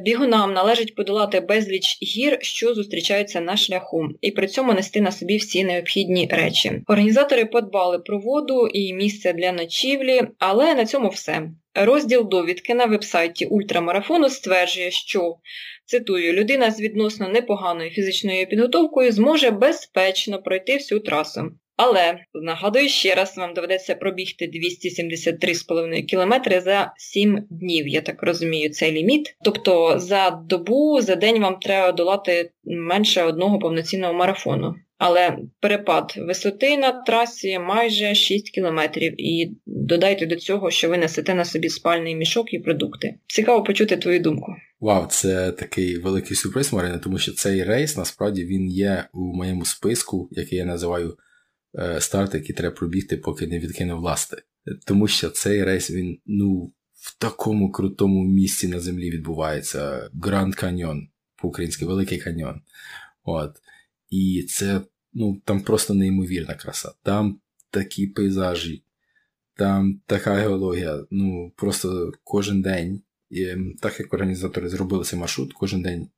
[0.01, 5.11] Бігунам належить подолати безліч гір гір, що зустрічаються на шляху, і при цьому нести на
[5.11, 6.81] собі всі необхідні речі.
[6.87, 11.49] Організатори подбали про воду і місце для ночівлі, але на цьому все.
[11.75, 15.35] Розділ довідки на вебсайті ультрамарафону стверджує, що
[15.85, 21.51] цитую, людина з відносно непоганою фізичною підготовкою зможе безпечно пройти всю трасу.
[21.77, 27.87] Але нагадую ще раз, вам доведеться пробігти 273,5 км за 7 днів.
[27.87, 29.35] Я так розумію, цей ліміт.
[29.43, 34.75] Тобто за добу, за день вам треба долати менше одного повноцінного марафону.
[34.97, 39.13] Але перепад висоти на трасі майже 6 кілометрів.
[39.17, 43.15] І додайте до цього, що ви несете на собі спальний мішок і продукти.
[43.27, 44.55] Цікаво почути твою думку.
[44.79, 49.65] Вау, це такий великий сюрприз, Марина, тому що цей race насправді він є у моєму
[49.65, 51.17] списку, який я називаю
[51.99, 54.43] старт, який треба пробігти, поки не відкинув ласти.
[54.85, 60.09] Тому що цей race він ну, в такому крутому місці на землі відбувається.
[60.13, 62.61] Гранд Каньйон, по-українськи Великий Каньйон.
[63.23, 63.55] От.
[64.09, 64.81] І це
[65.13, 66.91] ну, там просто неймовірна краса.
[67.03, 68.83] Там такі пейзажі,
[69.55, 71.05] там така геологія.
[71.11, 76.09] Ну, просто кожен день, і, так як організатори зробили цей маршрут, кожен день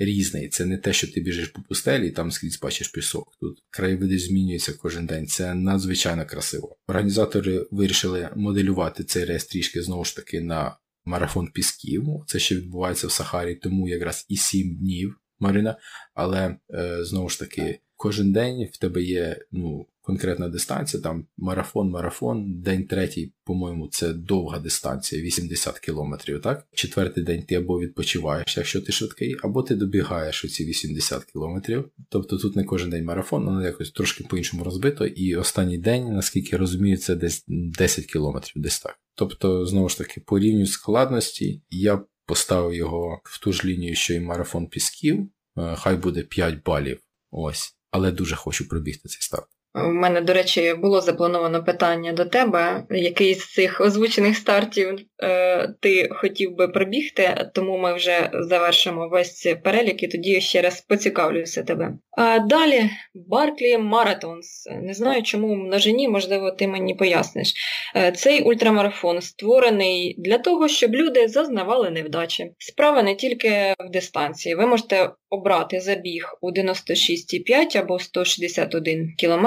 [0.00, 0.48] різний.
[0.48, 3.36] Це не те, що ти біжиш по пустелі і там скрізь бачиш пісок.
[3.40, 5.26] Тут краєвиди змінюються кожен день.
[5.26, 6.76] Це надзвичайно красиво.
[6.88, 12.06] Організатори вирішили моделювати цей рейс трішки знову ж таки на марафон пісків.
[12.26, 15.76] Це ще відбувається в Сахарі, тому якраз і сім днів Марина.
[16.14, 21.90] Але е, знову ж таки, кожен день в тебе є ну, конкретна дистанція, там марафон,
[21.90, 26.42] марафон, день третій, по-моєму, це довга дистанція, 80 кілометрів.
[26.42, 26.66] так?
[26.72, 31.90] Четвертий день ти або відпочиваєш, якщо ти швидкий, або ти добігаєш оці 80 кілометрів.
[32.08, 35.06] Тобто тут не кожен день марафон, воно якось трошки по-іншому розбито.
[35.06, 38.98] І останній день, наскільки я розумію, це десь 10 кілометрів, десь так.
[39.14, 44.14] Тобто, знову ж таки, по рівню складності я поставив його в ту ж лінію, що
[44.14, 45.28] і марафон Пісків.
[45.58, 47.00] Е, хай буде 5 балів.
[47.30, 47.76] Ось.
[47.90, 49.48] Але дуже хочу пробігти цей старт.
[49.74, 55.68] У мене, до речі, було заплановано питання до тебе, який з цих озвучених стартів е,
[55.80, 61.62] ти хотів би пробігти, тому ми вже завершимо весь перелік і тоді ще раз поцікавлюся
[61.62, 61.92] тебе.
[62.16, 64.68] А далі Барклі Маратонс.
[64.82, 67.52] Не знаю, чому в множині, можливо, ти мені поясниш.
[67.96, 72.50] Е, цей ультрамарафон створений для того, щоб люди зазнавали невдачі.
[72.58, 74.54] Справа не тільки в дистанції.
[74.54, 79.46] Ви можете обрати забіг у 96,5 або 161 км.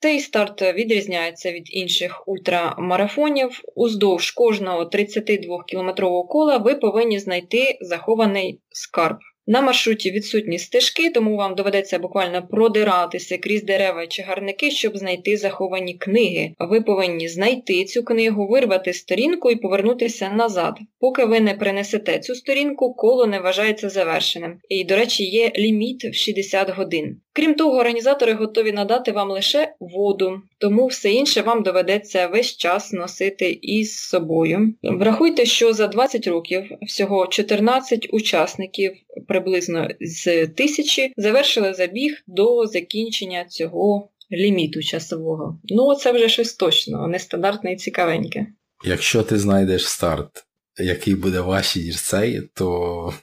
[0.00, 3.60] Цей старт відрізняється від інших ультрамарафонів.
[3.74, 9.16] Уздовж кожного 32-кілометрового кола ви повинні знайти захований скарб.
[9.46, 15.36] На маршруті відсутні стежки, тому вам доведеться буквально продиратися крізь дерева чи гарники, щоб знайти
[15.36, 16.54] заховані книги.
[16.58, 20.78] Ви повинні знайти цю книгу, вирвати сторінку і повернутися назад.
[20.98, 24.58] Поки ви не принесете цю сторінку, коло не вважається завершеним.
[24.68, 27.20] І, до речі, є ліміт в 60 годин.
[27.32, 32.92] Крім того, організатори готові надати вам лише воду, тому все інше вам доведеться весь час
[32.92, 34.74] носити із собою.
[34.82, 38.92] Врахуйте, що за 20 років всього 14 учасників
[39.28, 45.58] приблизно з тисячі завершили забіг до закінчення цього ліміту часового.
[45.64, 48.46] Ну, це вже щось точно, нестандартне і цікавеньке.
[48.84, 50.44] Якщо ти знайдеш старт,
[50.82, 53.14] який буде важчий, ніж цей, то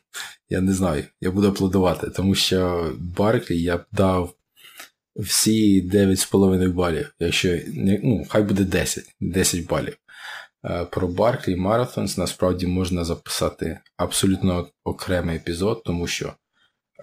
[0.49, 4.33] я не знаю, я буду аплодувати, тому що Барклі я б дав
[5.15, 7.57] всі 9,5 балів, якщо
[8.03, 9.97] ну, хай буде 10, 10 балів.
[10.65, 16.33] Е, про Барклі Марафонс насправді можна записати абсолютно окремий епізод, тому що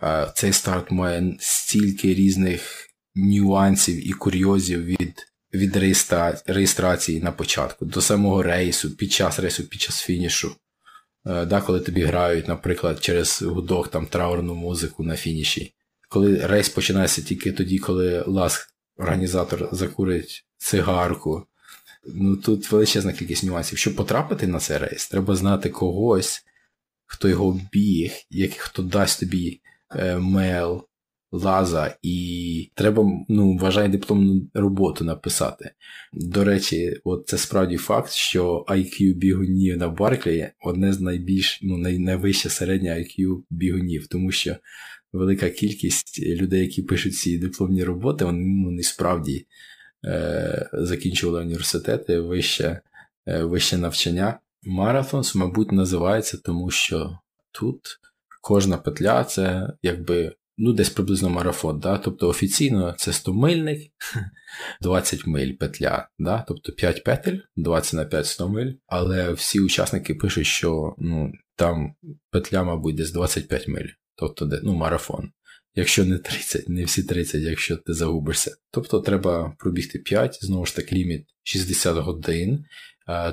[0.03, 5.77] е, цей старт має стільки різних нюансів і курйозів від від
[6.47, 10.57] реєстрації на початку до самого рейсу, під час рейсу, під час фінішу.
[11.27, 15.75] Е, да, Коли тобі грають, наприклад, через гудок там траурну музику на фініші.
[16.09, 21.47] Коли race починається тільки тоді, коли Лаз організатор закурить цигарку.
[22.07, 23.79] Ну тут величезна кількість нюансів.
[23.79, 26.45] Щоб потрапити на цей race, треба знати когось,
[27.07, 29.61] хто його біг, як, хто дасть тобі
[29.97, 30.85] е, мейл,
[31.35, 35.71] лаза, і треба, ну, вважай, дипломну роботу написати.
[36.13, 41.79] До речі, от це справді факт, що IQ бігунів на Барклі одне з найбільш ну,
[41.79, 44.57] найвище середнє IQ бігунів, тому що
[45.13, 49.47] велика кількість людей, які пишуть ці дипломні роботи, вони ну, не справді
[50.05, 52.81] е, закінчували університети, вище,
[53.27, 54.39] е, вище навчання.
[54.63, 57.19] Марафонс, мабуть, називається, тому що
[57.53, 57.81] тут
[58.41, 61.81] кожна петля це якби ну, десь приблизно марафон.
[61.81, 61.99] Да?
[61.99, 63.93] Тобто офіційно це 100 мильник,
[64.81, 66.45] 20 миль петля, да?
[66.49, 68.73] тобто 5 петель, 20 на 5 100 миль.
[68.87, 71.95] Але всі учасники пишуть, що ну, там
[72.31, 75.31] петля, мабуть, десь 25 миль, тобто ну, марафон.
[75.77, 78.57] Якщо не 30, не всі 30, якщо ти загубишся.
[78.71, 82.65] Тобто треба пробігти 5, знову ж таки, ліміт 60 годин,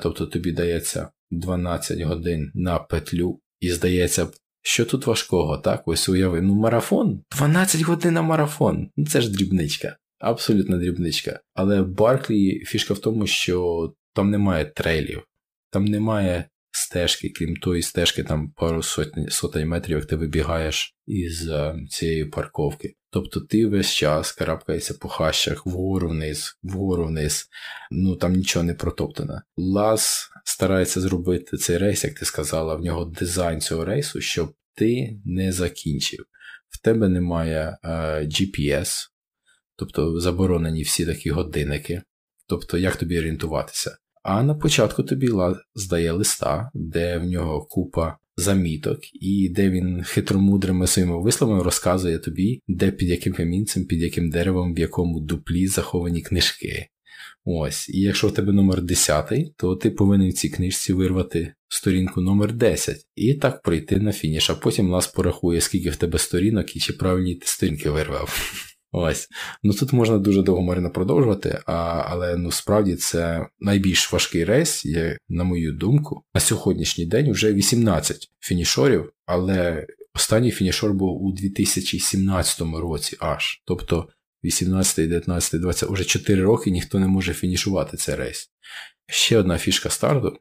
[0.02, 4.28] тобто тобі дається 12 годин на петлю, і здається,
[4.62, 5.84] що тут важкого, так?
[5.86, 6.42] Ось уяви.
[6.42, 7.24] Ну, марафон.
[7.32, 8.90] 12 годин на марафон.
[8.98, 9.98] Ну це ж дрібничка.
[10.20, 11.40] Абсолютно дрібничка.
[11.54, 15.24] Але Барклі фішка в тому, що там немає трейлів,
[15.72, 21.50] там немає стежки, крім тої стежки, там пару сотень, сотень метрів, як ти вибігаєш із
[21.50, 22.94] е, цієї парковки.
[23.10, 27.50] Тобто ти весь час карабкаєшся по хащах вгору вниз, вгору вниз,
[27.92, 29.42] ну там нічого не протоптано.
[29.58, 35.20] Лас старається зробити цей рейс, як ти сказала, в нього дизайн цього рейсу, щоб ти
[35.26, 36.26] не закінчив.
[36.70, 37.90] В тебе немає е,
[38.26, 39.08] GPS,
[39.76, 42.02] тобто заборонені всі такі годинники.
[42.48, 43.98] Тобто, як тобі орієнтуватися?
[44.24, 45.30] А на початку тобі
[45.76, 52.62] здає листа, де в нього купа заміток, і де він хитромудрими своїми висловами розказує тобі,
[52.68, 56.88] де під яким камінцем, під яким деревом, в якому дуплі заховані книжки.
[57.46, 62.22] Ось, і якщо в тебе номер 10, то ти повинен в цій книжці вирвати сторінку
[62.22, 64.50] номер 10 і так пройти на фініш.
[64.50, 68.54] А потім нас порахує, скільки в тебе сторінок і чи правильні ти сторінки вирвав.
[68.92, 69.28] Ось.
[69.64, 71.74] Ну тут можна дуже довго Марина продовжувати, а,
[72.08, 76.24] але ну справді це найбільш важкий рейс, є, на мою думку.
[76.34, 83.62] На сьогоднішній день вже 18 фінішорів, але останній фінішор був у 2017 році аж.
[83.66, 84.08] Тобто
[84.44, 88.50] 18, 19, 20, уже 4 роки ніхто не може фінішувати цей рейс.
[89.08, 90.38] Ще одна фішка старту,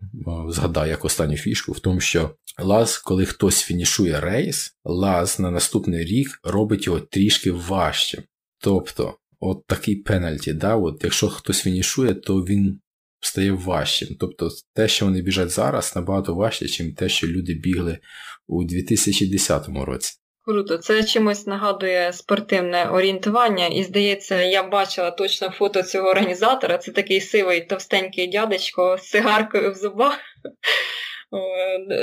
[0.49, 6.05] згадаю як останню фішку, в тому, що Лаз, коли хтось фінішує рейс, Лаз на наступний
[6.05, 8.23] рік робить його трішки важчим.
[8.59, 12.81] Тобто, от такий пенальті, да, от якщо хтось фінішує, то він
[13.21, 14.17] стає важчим.
[14.21, 17.99] Тобто, те, що вони біжать зараз, набагато важче, ніж те, що люди бігли
[18.47, 20.20] у 2010 році.
[20.51, 26.79] Круто, це чимось нагадує спортивне орієнтування, і здається, я бачила точно фото цього організатора.
[26.79, 30.19] Це такий сивий товстенький дядечко з сигаркою в зубах.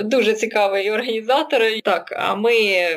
[0.04, 1.62] Дуже цікавий організатор.
[1.84, 2.52] Так, а ми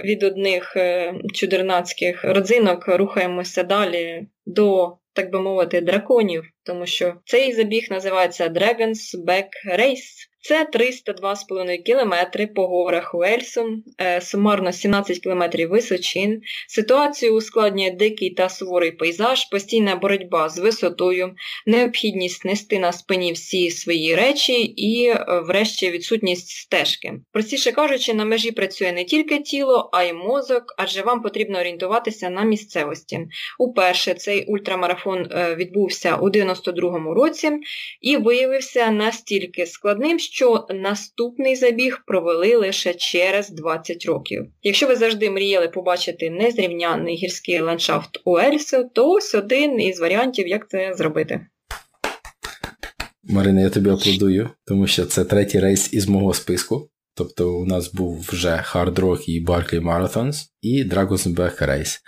[0.05, 7.53] від одних е, чудернацьких родзинок рухаємося далі до, так би мовити, драконів, тому що цей
[7.53, 9.49] забіг називається Dragon's Back
[9.79, 10.30] Race.
[10.43, 12.15] Це 302,5 км
[12.55, 16.41] по горах Уельсу, е, сумарно 17 км височин.
[16.69, 21.35] Ситуацію ускладнює дикий та суворий пейзаж, постійна боротьба з висотою,
[21.67, 27.13] необхідність нести на спині всі свої речі і, е, врешті, відсутність стежки.
[27.33, 32.31] Простіше кажучи, на межі працює не тільки тіло, а й мозок, адже вам потрібно орієнтуватися
[32.31, 33.21] на місцевості.
[33.59, 37.51] Уперше цей ультрамарафон е, відбувся у 92-му році
[38.01, 44.47] і виявився настільки складним що наступний забіг провели лише через 20 років.
[44.63, 50.71] Якщо ви завжди мріяли побачити незрівнянний гірський ландшафт Уельсу, то ось один із варіантів, як
[50.71, 51.41] це зробити.
[53.25, 56.89] Марина, я тобі аплодую, тому що це третій рейс із мого списку.
[57.15, 61.99] Тобто у нас був вже Hard Rock і Barclay Marathons і Dragon's Back Race.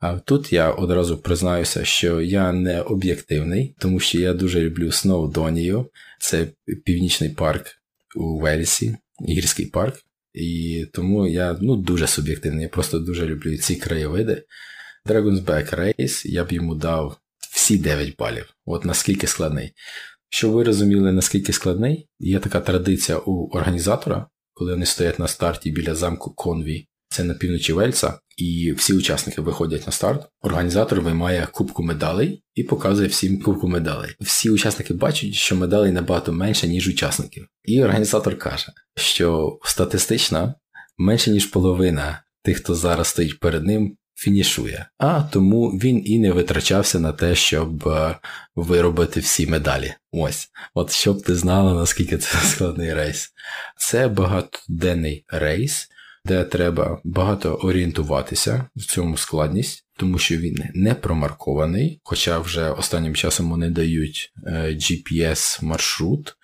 [0.00, 5.86] А тут я одразу признаюся, що я не об'єктивний, тому що я дуже люблю Сноудонію.
[6.22, 6.46] Це
[6.84, 7.66] північний парк
[8.16, 8.96] у Вельсі,
[9.28, 10.00] гірський парк.
[10.32, 14.44] І тому я ну, дуже суб'єктивний, я просто дуже люблю ці краєвиди.
[15.06, 17.16] Dragon's Back Race я б йому дав
[17.52, 18.54] всі 9 балів.
[18.64, 19.72] От наскільки складний.
[20.28, 25.70] Щоб ви розуміли, наскільки складний, є така традиція у організатора, коли вони стоять на старті
[25.70, 30.28] біля замку Конві це на півночі Вельса, і всі учасники виходять на старт.
[30.40, 34.10] Організатор виймає кубку медалей і показує всім кубку медалей.
[34.20, 37.46] Всі учасники бачать, що медалей набагато менше, ніж учасників.
[37.64, 40.54] І організатор каже, що статистично
[40.98, 43.96] менше ніж половина тих, хто зараз стоїть перед ним.
[44.14, 48.18] Фінішує, а тому він і не витрачався на те, щоб е,
[48.54, 49.94] виробити всі медалі.
[50.12, 53.30] Ось, от щоб ти знала, наскільки це складний рейс.
[53.76, 55.88] Це багатоденний рейс,
[56.24, 63.14] де треба багато орієнтуватися в цьому складність, тому що він не промаркований, хоча вже останнім
[63.14, 66.34] часом вони дають е, GPS-маршрут,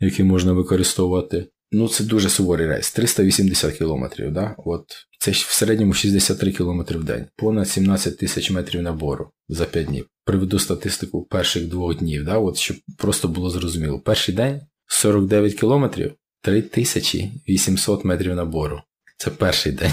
[0.00, 1.48] який можна використовувати.
[1.74, 4.32] Ну, це дуже суворий рейс, 380 кілометрів.
[4.32, 4.54] Да?
[4.58, 4.84] От
[5.18, 10.06] це в середньому 63 км в день, понад 17 тисяч метрів набору за 5 днів.
[10.24, 12.38] Приведу статистику перших двох днів, да?
[12.38, 13.98] От щоб просто було зрозуміло.
[13.98, 16.12] Перший день 49 кілометрів,
[16.42, 18.80] 3800 метрів набору.
[19.22, 19.92] Це перший день.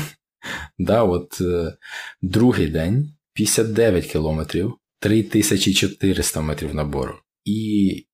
[0.80, 1.77] Да, от е,
[2.21, 7.15] Другий день 59 кілометрів, 3400 метрів набору.
[7.45, 8.07] І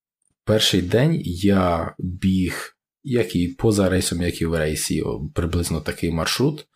[0.43, 5.03] перший день я біг, як і поза рейсом, як і в рейсі,
[5.34, 6.68] приблизно такий маршрут.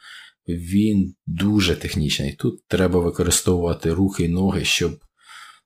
[0.48, 2.34] Він дуже технічний.
[2.34, 5.00] Тут треба використовувати руки і ноги, щоб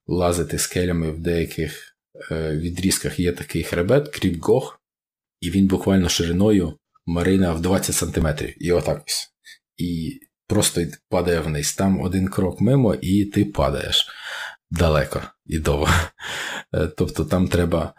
[0.08, 1.98] лазити скелями в деяких
[2.32, 4.82] е, відрізках є такий хребет, кріпгох,
[5.42, 8.64] і він буквально шириною Марина в 20 сантиметрів.
[8.64, 9.30] І отак ось.
[9.78, 11.74] І просто падає вниз.
[11.74, 14.08] Там один крок мимо, і ти падаєш
[14.72, 15.94] далеко і довго.
[16.76, 17.94] Е, тобто там треба,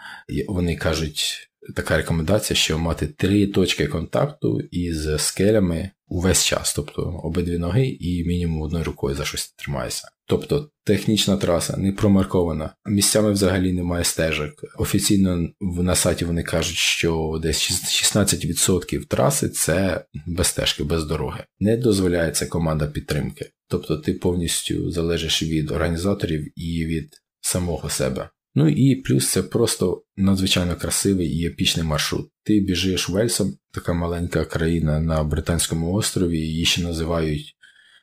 [0.49, 7.59] вони кажуть, така рекомендація, що мати три точки контакту із скелями увесь час, тобто обидві
[7.59, 10.09] ноги і мінімум одною рукою за щось тримаєшся.
[10.27, 14.51] Тобто технічна траса не промаркована, місцями взагалі немає стежок.
[14.79, 17.71] Офіційно на сайті вони кажуть, що десь
[18.05, 21.45] 16% траси це без стежки, без дороги.
[21.61, 23.51] Не дозволяється команда підтримки.
[23.69, 28.31] Тобто ти повністю залежиш від організаторів і від самого себе.
[28.55, 32.31] Ну і плюс це просто надзвичайно красивий і епічний маршрут.
[32.45, 37.57] Ти біжиш Вельсом, така маленька країна на Британському острові, її ще називають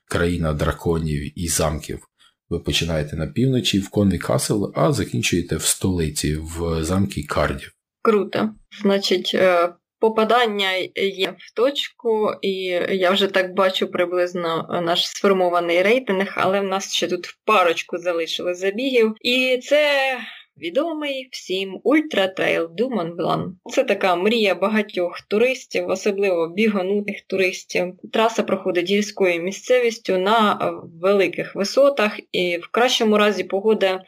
[0.09, 2.07] країна драконів і замків.
[2.49, 7.71] Ви починаєте на півночі в Conwy Castle, а закінчуєте в столиці в замкі Кардіф.
[8.01, 8.49] Круто.
[8.81, 12.53] Значить, е, попадання є в точку, і
[12.91, 18.53] я вже так бачу приблизно наш сформований рейтинг, але в нас ще тут парочку залишили
[18.53, 19.15] забігів.
[19.21, 20.17] І це.
[20.61, 23.57] Відомий всім Ultra-Trail du Mont-Blanc.
[23.71, 27.93] Це така мрія багатьох туристів, особливо бігонутих туристів.
[28.13, 34.03] Траса проходить гірською місцевістю на великих висотах, і в кращому разі погода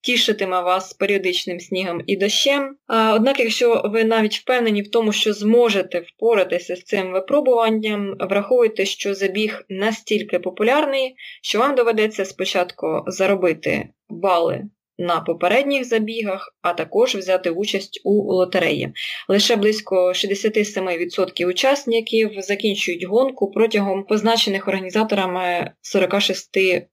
[0.00, 2.76] тішитиме вас періодичним снігом і дощем.
[3.14, 9.14] Однак, якщо ви навіть впевнені в тому, що зможете впоратися з цим випробуванням, враховуйте, що
[9.14, 14.64] забіг настільки популярний, що вам доведеться спочатку заробити бали
[14.98, 18.92] на попередніх забігах, а також взяти участь у лотереї.
[19.28, 26.50] Лише близько 67% учасників закінчують гонку протягом позначених організаторами 46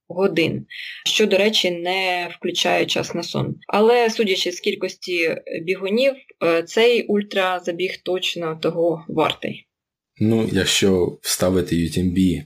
[0.08, 0.66] годин,
[1.06, 3.56] що, до речі, не включає час на сон.
[3.68, 5.36] Але судячи з кількості
[5.66, 9.68] бігунів, е, цей ультразабіг точно того вартий.
[10.20, 12.44] Ну, якщо вставити UTMB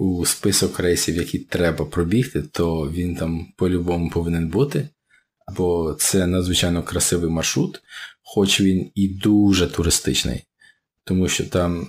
[0.00, 4.88] у список рейсів, які треба пробігти, то він там по-любому повинен бути.
[5.56, 7.82] Бо це надзвичайно красивий маршрут,
[8.22, 10.44] хоч він і дуже туристичний,
[11.04, 11.88] тому що там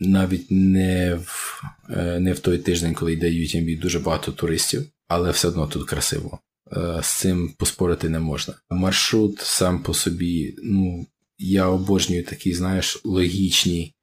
[0.00, 5.30] навіть не в е, не в той тиждень, коли йде UTMB, дуже багато туристів, але
[5.30, 6.38] все одно тут красиво.
[6.76, 8.54] Е, з цим поспорити не можна.
[8.70, 11.06] Маршрут сам по собі, ну,
[11.38, 13.94] я обожнюю такі, знаєш, логічні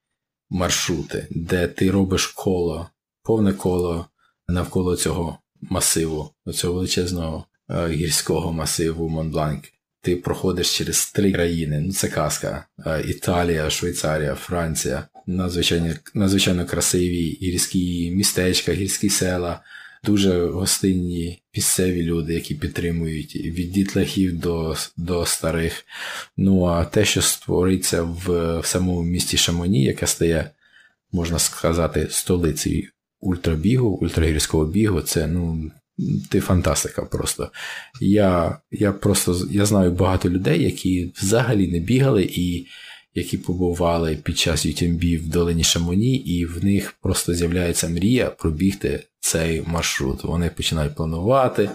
[0.50, 2.90] маршрути, де ти робиш коло
[3.26, 4.06] повне коло
[4.48, 9.64] навколо цього масиву, цього величезного е, гірського масиву Монбланк.
[10.02, 11.80] Ти проходиш через три країни.
[11.80, 12.66] Ну це казка.
[12.86, 15.08] Е, Італія, Швейцарія, Франція.
[15.28, 19.62] Надзвичайно надзвичайно красиві гірські містечка, гірські села,
[20.04, 25.86] дуже гостинні місцеві люди, які підтримують від дітлахів до до старих.
[26.38, 30.52] Ну а те, що створиться в, в самому місті Шамоні, яке стає,
[31.12, 32.90] можна сказати, столицею
[33.26, 35.72] ультрабігу, ультрагірського бігу, це ну,
[36.30, 37.52] ти фантастика просто.
[38.02, 42.66] Я я просто я знаю багато людей, які взагалі не бігали і
[43.16, 49.04] які побували під час UTMB в долині Шамоні, і в них просто з'являється мрія пробігти
[49.20, 50.24] цей маршрут.
[50.24, 51.70] Вони починають планувати,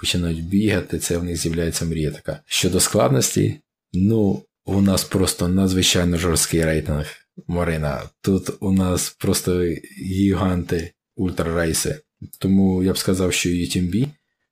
[0.00, 2.40] починають бігати, це в них з'являється мрія така.
[2.46, 3.60] Щодо складності,
[3.92, 7.21] ну, у нас просто надзвичайно жорсткий рейтинг.
[7.46, 8.02] Марина.
[8.20, 9.62] Тут у нас просто
[10.06, 12.00] гіганти ультрарейси.
[12.38, 14.06] Тому я б сказав, що UTMB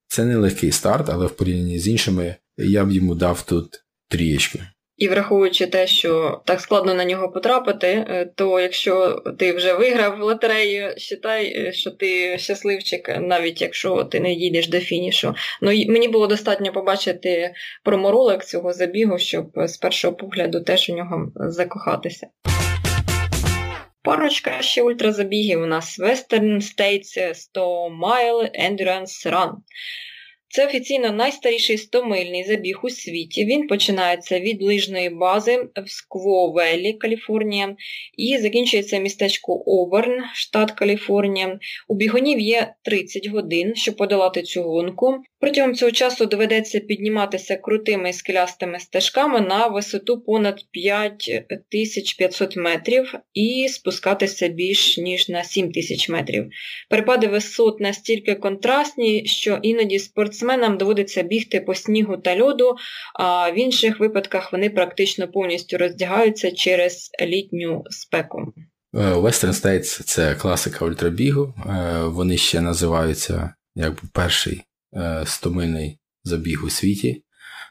[0.06, 4.58] це не легкий старт, але в порівнянні з іншими я б йому дав тут трієчку.
[4.96, 10.18] І враховуючи те, що так складно на нього потрапити, е, то якщо ти вже виграв
[10.18, 15.34] в лотерею, вважай, е, що ти щасливчик, навіть якщо ти не їдеш до фінішу.
[15.62, 17.52] Ну мені було достатньо побачити
[17.84, 22.26] проморолик цього забігу, щоб з першого погляду теж у нього закохатися.
[24.02, 29.52] Парочка ще ультразабігів у нас Western States 100 Mile Endurance Run.
[30.52, 33.44] Це офіційно найстаріший 100-мильний забіг у світі.
[33.44, 37.76] Він починається від лижної бази в Скво-Веллі, Каліфорнія,
[38.16, 41.58] і закінчується містечко Оберн, штат Каліфорнія.
[41.88, 45.22] У бігунів є 30 годин, щоб подолати цю гонку.
[45.40, 54.48] Протягом цього часу доведеться підніматися крутими скелястими стежками на висоту понад 5500 метрів і спускатися
[54.48, 56.50] більш ніж на 7000 метрів.
[56.88, 59.98] Перепади висот настільки контрастні, що іноді
[60.40, 62.74] спортсменам доводиться бігти по снігу та льоду,
[63.14, 68.52] а в інших випадках вони практично повністю роздягаються через літню спеку.
[68.94, 71.54] Е, Western States– це класика ультрабігу.
[71.66, 74.62] Е, вони ще називаються якби перший
[74.96, 77.24] Е, стомильний забіг у світі.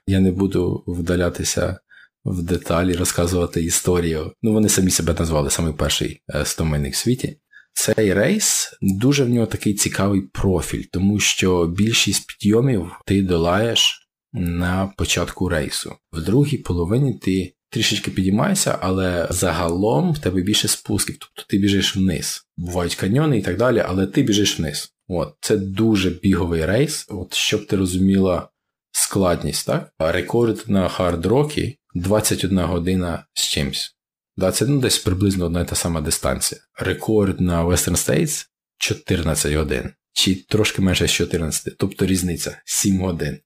[0.08, 1.80] Я не буду вдалятися
[2.26, 4.34] в деталі, розказувати історію.
[4.42, 7.40] Ну, вони самі себе назвали самий перший стомильник в світі.
[7.80, 14.94] Цей рейс дуже в нього такий цікавий профіль, тому що більшість підйомів ти долаєш на
[14.98, 15.96] початку рейсу.
[16.12, 21.96] В другій половині ти трішечки підіймаєшся, але загалом в тебе більше спусків, тобто ти біжиш
[21.96, 22.44] вниз.
[22.58, 24.94] Бувають каньйони і так далі, але ти біжиш вниз.
[25.08, 28.50] От, Це дуже біговий рейс, от, щоб ти розуміла
[28.92, 29.94] складність, так?
[30.00, 33.99] Рекорд на хард-рокі 21 година з чимсь.
[34.40, 36.62] 20, ну, десь приблизно одна і та сама дистанція.
[36.80, 38.46] Рекорд на Western States
[38.78, 43.40] 14 годин, чи трошки менше з 14, тобто різниця 7 годин.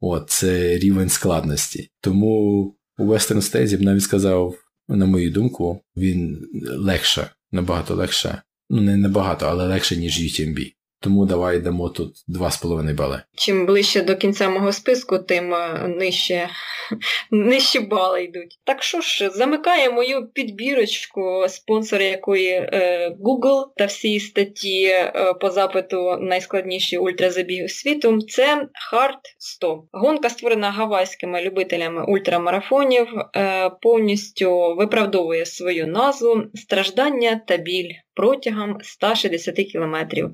[0.00, 1.90] От, Це рівень складності.
[2.00, 2.28] Тому
[2.98, 4.54] у Western States я б навіть сказав,
[4.88, 8.42] на мою думку, він легше, набагато легше.
[8.70, 10.72] Ну, не набагато, але легше, ніж UTMB.
[11.00, 13.22] Тому давай дамо тут 2,5 бали.
[13.34, 16.48] Чим ближче до кінця мого списку, тим е, нижче
[17.30, 18.58] нижчі бали йдуть.
[18.64, 25.50] Так що ж, замикає мою підбірочку, спонсор якої е, Google та всі статті е, по
[25.50, 28.18] запиту найскладніші ультразабіги світу.
[28.18, 28.56] Це
[28.92, 29.84] Hard 100.
[29.92, 33.06] Гонка створена гавайськими любителями ультрамарафонів,
[33.82, 40.30] повністю виправдовує свою назву, страждання та біль протягом 160 кілометрів.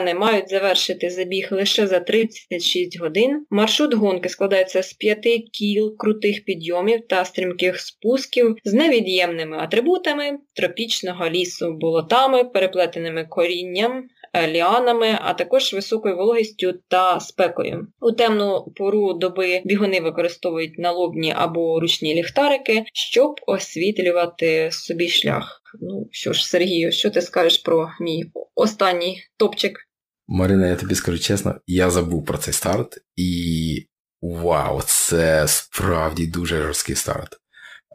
[0.00, 3.46] Спортсмени мають завершити забіг лише за 36 годин.
[3.50, 11.30] Маршрут гонки складається з п'яти кіл, крутих підйомів та стрімких спусків з невід'ємними атрибутами тропічного
[11.30, 14.04] лісу, болотами, переплетеними корінням.
[14.48, 17.86] Ліанами, а також високою вологістю та спекою.
[18.00, 25.62] У темну пору доби бігуни використовують налобні або ручні ліхтарики, щоб освітлювати собі шлях.
[25.80, 28.24] Ну що ж, Сергію, що ти скажеш про мій
[28.54, 29.89] останній топчик?
[30.32, 33.86] Марина, я тобі скажу чесно, я забув про цей старт, і
[34.22, 37.36] вау, це справді дуже жорсткий старт.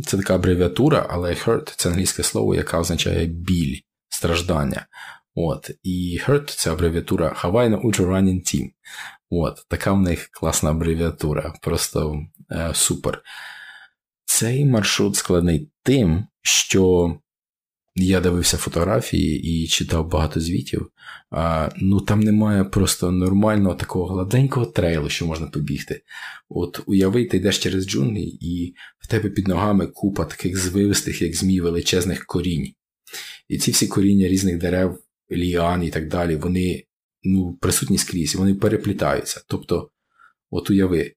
[0.05, 3.79] це така абревіатура, але Hurt це англійське слово, яке означає біль,
[4.09, 4.87] страждання.
[5.35, 5.71] От.
[5.83, 8.69] І Hurt це абревіатура Hawaii Ultra Running Team.
[9.29, 12.21] От, така в них класна абревіатура, просто
[12.51, 13.21] е, супер.
[14.31, 17.15] Цей маршрут складний тим, що
[17.95, 20.91] я дивився фотографії і читав багато звітів.
[21.31, 26.01] А, Ну там немає просто нормального такого гладенького трейлу, що можна побігти.
[26.49, 31.35] От уяви, ти йдеш через джунглі, і в тебе під ногами купа таких звивистих, як
[31.35, 32.73] змій, величезних корінь.
[33.47, 34.99] І ці всі коріння різних дерев,
[35.31, 36.83] ліан і так далі, вони
[37.23, 39.41] ну, присутні скрізь, вони переплітаються.
[39.47, 39.89] Тобто,
[40.49, 41.13] от уяви,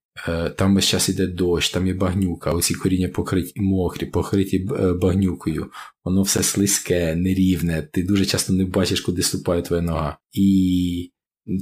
[0.56, 5.70] там весь час іде дощ, там є багнюка, оці коріння покриті мокрі, покриті е, багнюкою,
[6.04, 10.18] воно все слизьке, нерівне, ти дуже часто не бачиш, куди ступає твоя нога.
[10.32, 11.12] І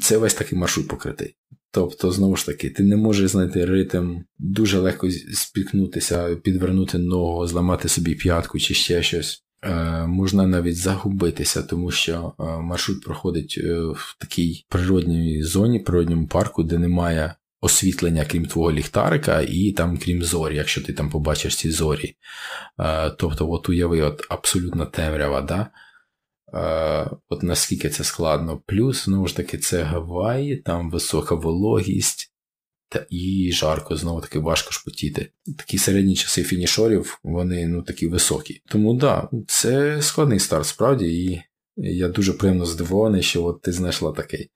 [0.03, 1.35] це весь такий маршрут покритий.
[1.73, 7.89] Тобто, знову ж таки, ти не можеш знайти ритм, дуже легко спікнутися, підвернути ногу, зламати
[7.89, 9.45] собі п'ятку чи ще щось.
[9.63, 16.27] Е, можна навіть загубитися, тому що е, маршрут проходить е, в такій природній зоні, природньому
[16.27, 21.57] парку, де немає освітлення, крім твого ліхтарика, і там, крім зорі, якщо ти там побачиш
[21.57, 22.17] ці зорі.
[23.19, 25.71] Тобто, от уяви, от абсолютно темрява, да?
[27.29, 28.63] От наскільки це складно.
[28.67, 32.27] Плюс, знову ж таки, це Гаваї, там висока вологість.
[32.93, 35.33] Та і жарко, знову таки важко шпотіти.
[35.59, 38.63] Такі середні часи фінішорів, вони ну такі високі.
[38.67, 41.43] Тому да, це складний старт справді, і
[41.77, 44.51] я дуже приємно здивований, що от ти знайшла такий.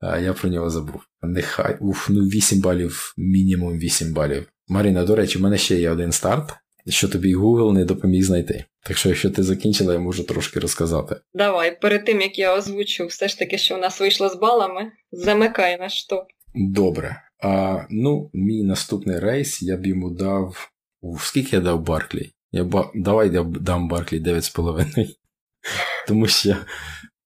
[0.00, 1.00] А Я про нього забув.
[1.22, 4.46] Нехай уф, ну 8 балів, мінімум 8 балів.
[4.68, 6.54] Маріна, до речі, в мене ще є один старт,
[6.88, 8.64] що тобі Google не допоміг знайти.
[8.82, 11.16] Так що, якщо ти закінчила, я можу трошки розказати.
[11.34, 14.92] Давай, перед тим як я озвучу все ж таки, що у нас вийшло з балами,
[15.12, 16.24] замикай наш топ.
[16.54, 17.22] Добре.
[17.42, 20.70] А, Ну, мій наступний рейс я б йому дав.
[21.00, 22.30] Ух, скільки я дав Барклі?
[22.52, 22.90] Я ба...
[22.94, 25.08] Давай я дам Барклі 9,5.
[26.08, 26.56] Тому що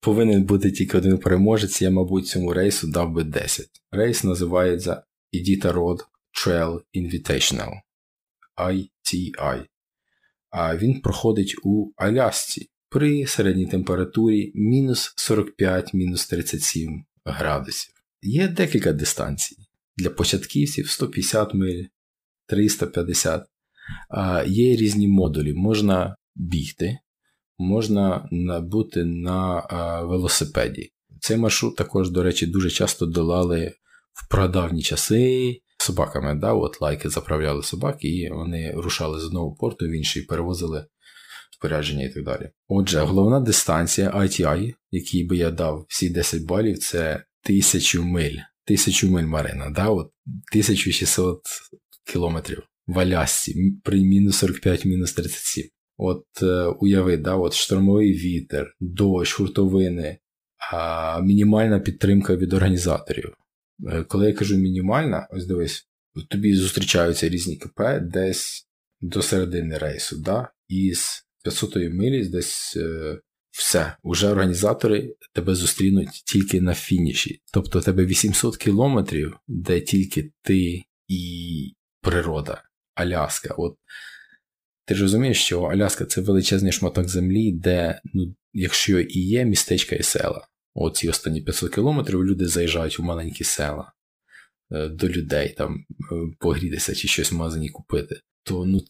[0.05, 3.67] повинен бути тільки один переможець, я, мабуть, цьому рейсу дав би 10.
[3.91, 5.03] Рейс називається
[5.35, 5.99] Edita Road
[6.47, 7.73] Trail Invitational
[8.59, 9.65] ITI.
[10.51, 17.95] А він проходить у Алясці при середній температурі мінус 45 мінус 37 градусів.
[18.23, 19.57] Є декілька дистанцій
[19.97, 21.85] для початківців 150 миль,
[22.47, 23.45] 350.
[24.47, 25.55] Є різні модулі.
[25.55, 26.99] Можна бігти,
[27.59, 28.29] можна
[28.71, 29.61] бути на
[30.03, 30.91] велосипеді.
[31.21, 33.73] Цей маршрут також, до речі, дуже часто долали
[34.13, 36.35] в прадавні часи собаками.
[36.35, 36.53] Да?
[36.53, 40.87] От лайки заправляли собаки, і вони рушали з одного порту в інший, перевозили
[41.53, 42.51] спорядження і так далі.
[42.69, 49.11] Отже, головна дистанція ITI, який би я дав всі 10 балів, це 1000 миль тисячу
[49.11, 51.41] миль Марина, да, от 1600
[52.13, 55.65] кілометрів в Алясці при мінус 45, мінус 37.
[55.97, 60.19] От е, уяви, да, от штормовий вітер, дощ, хуртовини,
[60.73, 63.37] а мінімальна підтримка від організаторів.
[63.87, 65.89] Е, коли я кажу мінімальна, ось дивись,
[66.31, 68.69] тобі зустрічаються різні КП десь
[69.01, 73.19] до середини рейсу, да, із 500 милі десь е,
[73.51, 77.41] все, уже організатори тебе зустрінуть тільки на фініші.
[77.53, 82.63] Тобто тебе 800 кілометрів, де тільки ти і природа,
[82.95, 83.55] Аляска.
[83.59, 83.77] От
[84.85, 89.97] ти ж розумієш, що Аляска це величезний шматок землі, де, ну, якщо і є містечка
[89.97, 93.93] і села, оці останні 500 кілометрів люди заїжджають у маленькі села
[94.73, 95.75] е, до людей там
[96.13, 98.81] е, погрітися чи щось в магазині купити, то ну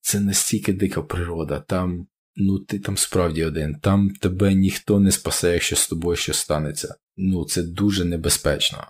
[0.00, 2.06] це настільки дика природа, там
[2.36, 6.94] ну ти там справді один, там тебе ніхто не спасе, якщо з тобою щось станеться.
[7.16, 8.86] Ну, це дуже небезпечно.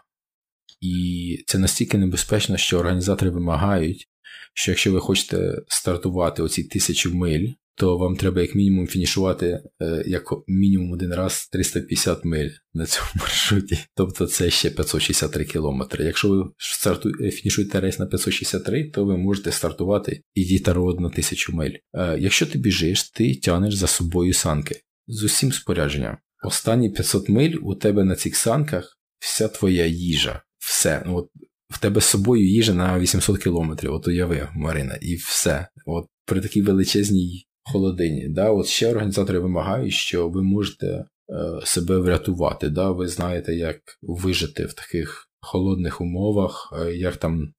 [0.80, 4.08] І це настільки небезпечно, що організатори вимагають,
[4.54, 10.04] що якщо ви хочете стартувати оці тисячу миль, то вам треба як мінімум фінішувати е,
[10.06, 13.78] як мінімум один раз 350 миль на цьому маршруті.
[13.94, 16.04] Тобто це ще 563 кілометри.
[16.04, 17.12] Якщо ви старту...
[17.20, 21.72] Е, фінішуєте рейс на 563, то ви можете стартувати і дійти род на 1000 миль.
[21.94, 26.16] Е, якщо ти біжиш, ти тянеш за собою санки з усім спорядженням.
[26.44, 31.02] Останні 500 миль у тебе на цих санках вся твоя їжа, все.
[31.06, 31.28] Ну, от
[31.70, 35.68] в тебе з собою їжа на 800 кілометрів, от уяви, Марина, і все.
[35.86, 38.28] От при такій величезній холодині.
[38.28, 38.50] Да?
[38.50, 41.04] От ще організатори вимагають, що ви можете е,
[41.64, 42.68] себе врятувати.
[42.68, 42.90] Да?
[42.90, 47.52] Ви знаєте, як вижити в таких холодних умовах, е, як там.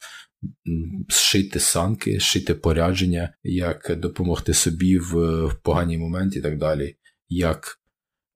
[1.10, 6.95] Зшити санки, зшити порядження, як допомогти собі в, в поганій моменті і так далі,
[7.30, 7.80] як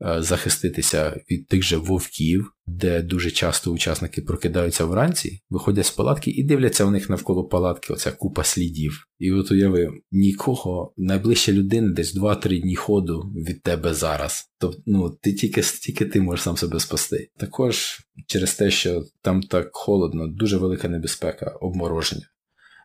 [0.06, 6.32] Е, захиститися від тих же вовків, де дуже часто учасники прокидаються вранці, виходять з палатки
[6.32, 9.08] і дивляться у них навколо палатки оця купа слідів.
[9.20, 14.52] І от уяви, нікого, найближча людина десь 2-3 дні ходу від тебе зараз.
[14.60, 17.30] Тобто, ну, ти тільки стільки ти можеш сам себе спасти.
[17.38, 22.26] Також через те, що там так холодно, дуже велика небезпека обмороження.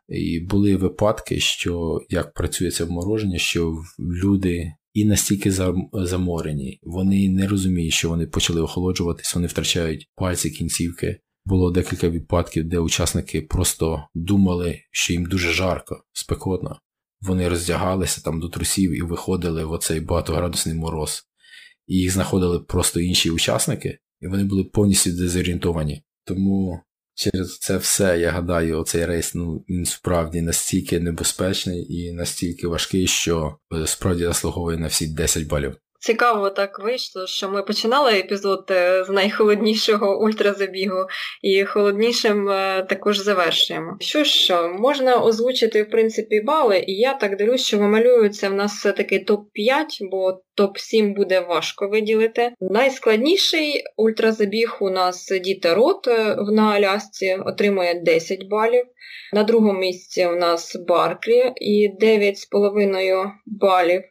[0.09, 5.53] І були випадки, що як працює це обмороження, що люди і настільки
[5.93, 6.79] заморені.
[6.83, 11.21] Вони не розуміють, що вони почали охолоджуватись, вони втрачають пальці кінцівки.
[11.47, 16.81] Було декілька випадків, де учасники просто думали, що їм дуже жарко, спекотно.
[17.21, 21.23] Вони роздягалися там до трусів і виходили в оцей багатоградусний мороз.
[21.87, 26.05] І їх знаходили просто інші учасники, і вони були повністю дезорієнтовані.
[26.25, 26.81] Тому
[27.15, 33.07] Через це все, я гадаю, оцей рейс ну, він справді настільки небезпечний і настільки важкий,
[33.07, 35.77] що е, справді заслуговує на всі 10 балів.
[36.05, 41.07] Цікаво так вийшло, що ми починали епізод е, з найхолоднішого ультразабігу
[41.43, 43.97] і холоднішим е, також завершуємо.
[44.01, 48.73] Що ж, можна озвучити в принципі бали, і я так дивлюсь, що вималюється в нас
[48.73, 52.53] все-таки топ-5, бо топ-7 буде важко виділити.
[52.61, 58.85] Найскладніший ультразабіг у нас Діта Рот е, на Алясці отримує 10 балів.
[59.33, 64.03] На другому місці у нас Барклі і 9,5 балів.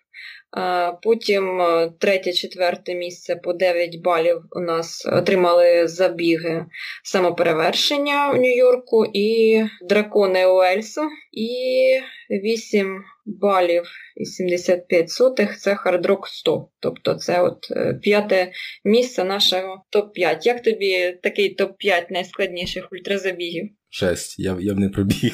[1.03, 6.65] Потім е, третє, четверте місце по 9 балів у нас отримали забіги
[7.03, 11.01] самоперевершення в Нью-Йорку і дракони Уельсу.
[11.31, 11.49] І
[12.29, 13.83] 8 балів
[14.15, 16.69] і 75 сотих це хардрок 100.
[16.79, 18.51] Тобто це от е, п'яте
[18.85, 20.37] місце нашого топ-5.
[20.41, 23.69] Як тобі такий топ-5 найскладніших ультразабігів?
[23.91, 25.33] Жесть, я, я б не пробіг.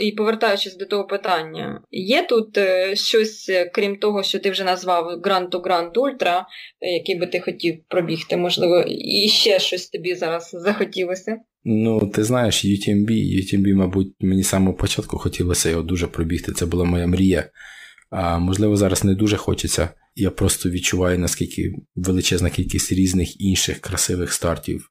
[0.00, 4.64] І повертаючись до того питання, є тут е, щось, е, крім того, що ти вже
[4.64, 6.44] назвав Grand to Grand Ultra,
[6.80, 11.36] е, який би ти хотів пробігти, можливо, і ще щось тобі зараз захотілося?
[11.64, 16.52] Ну, ти знаєш, UTMB, UTMB, мабуть, мені з самого початку хотілося його дуже пробігти.
[16.52, 17.50] Це була моя мрія.
[18.10, 19.88] А можливо, зараз не дуже хочеться.
[20.14, 24.90] Я просто відчуваю, наскільки величезна кількість різних інших красивих стартів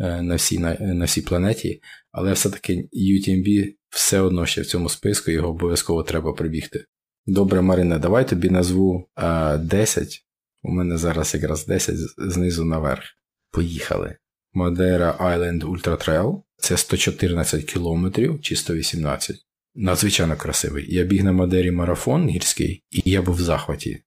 [0.00, 1.80] на всій на, на всій планеті,
[2.12, 6.84] але все-таки UTMB все одно ще в цьому списку його обов'язково треба прибігти.
[7.26, 10.24] Добре, Марина, давай тобі назву а, 10.
[10.62, 13.04] У мене зараз якраз 10 знизу наверх.
[13.50, 14.16] Поїхали.
[14.54, 16.42] Madeira Island Ultra Trail.
[16.56, 19.36] Це 114 кілометрів чи 118.
[19.74, 20.94] Надзвичайно красивий.
[20.94, 24.02] Я біг на Мадері марафон гірський, і я був в захваті.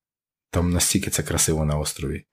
[0.51, 2.23] Там настільки це красиво на острові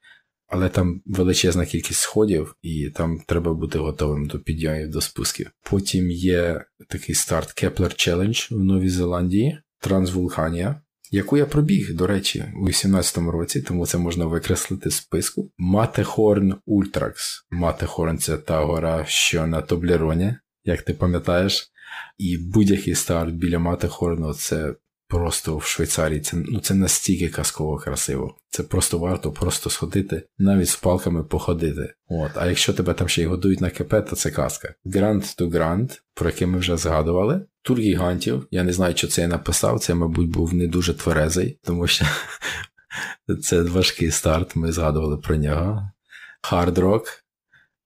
[0.50, 5.50] але там величезна кількість сходів, і там треба бути готовим до підйомів, до спусків.
[5.70, 10.80] Потім є такий старт Kepler Challenge в Новій Зеландії, Трансвулканія,
[11.10, 15.50] яку я пробіг, до речі, у 18-му році, тому це можна викреслити з списку.
[15.58, 17.46] Матехорн Ультракс.
[17.50, 20.34] Матехорн це та гора, що на Тоблероні,
[20.64, 21.70] як ти пам'ятаєш.
[22.18, 24.74] І будь-який старт біля Матехорну це
[25.10, 26.20] просто в Швейцарії.
[26.20, 28.34] Це ну, це настільки казково красиво.
[28.48, 31.94] Це просто варто просто сходити, навіть з палками походити.
[32.08, 32.30] От.
[32.34, 34.74] А якщо тебе там ще й годують на КП, то це казка.
[34.86, 37.46] Grand to Grand, про який ми вже згадували.
[37.62, 38.46] Тур гігантів.
[38.50, 39.80] Я не знаю, що це я написав.
[39.80, 42.04] Це, мабуть, був не дуже тверезий, тому що
[43.42, 44.56] це важкий старт.
[44.56, 45.90] Ми згадували про нього.
[46.52, 47.04] Hard Rock.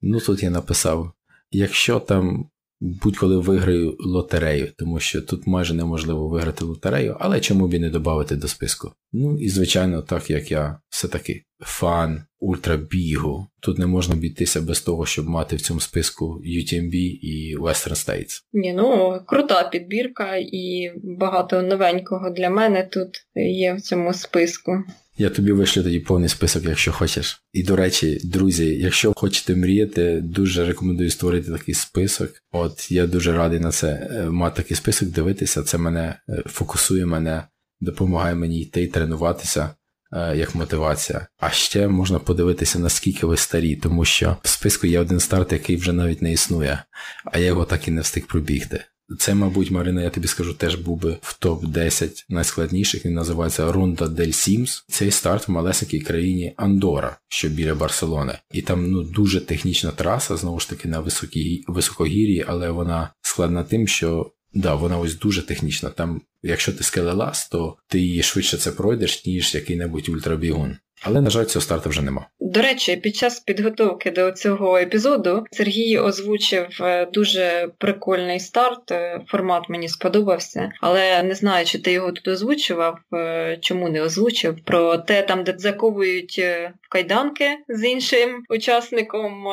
[0.02, 1.12] Ну тут я написав:
[1.50, 2.50] якщо там
[2.84, 7.90] будь-коли виграю лотерею, тому що тут майже неможливо виграти лотерею, але чому б і не
[7.90, 8.92] додати до списку?
[9.12, 15.06] Ну і звичайно, так як я все-таки фан ультрабігу, тут не можна бійтися без того,
[15.06, 18.42] щоб мати в цьому списку UTMB і Western States.
[18.52, 24.72] Ні, ну крута підбірка і багато новенького для мене тут є в цьому списку.
[25.16, 27.42] Я тобі вишлю тоді повний список, якщо хочеш.
[27.52, 32.30] І до речі, друзі, якщо хочете мріяти, дуже рекомендую створити такий список.
[32.52, 35.62] От я дуже радий на це е, мати такий список, дивитися.
[35.62, 37.42] Це мене е, фокусує мене,
[37.80, 39.70] допомагає мені йти і тренуватися.
[40.12, 45.00] Е, як мотивація, а ще можна подивитися, наскільки ви старі, тому що в списку є
[45.00, 46.84] один старт, який вже навіть не існує,
[47.24, 48.84] а я його так і не встиг пробігти.
[49.18, 53.06] Це, мабуть, Марина, я тобі скажу, теж був би в топ-10 найскладніших.
[53.06, 54.84] Він називається Рунда Дель Сімс.
[54.88, 58.38] Цей старт в малесенькій країні Андора, що біля Барселони.
[58.52, 63.64] І там ну дуже технічна траса, знову ж таки, на високій високогір'ї, але вона складна
[63.64, 65.90] тим, що да, вона ось дуже технічна.
[65.90, 70.76] Там, якщо ти скелелас, то ти її швидше це пройдеш, ніж який-небудь ультрабігун.
[71.02, 72.26] Але, на жаль, цього старту вже нема.
[72.40, 78.90] До речі, під час підготовки до цього епізоду Сергій озвучив е, дуже прикольний старт.
[78.90, 84.02] Е, формат мені сподобався, але не знаю, чи ти його тут озвучував, е, чому не
[84.02, 84.56] озвучив.
[84.64, 89.44] Про те, там, де заковують в кайданки з іншим учасником,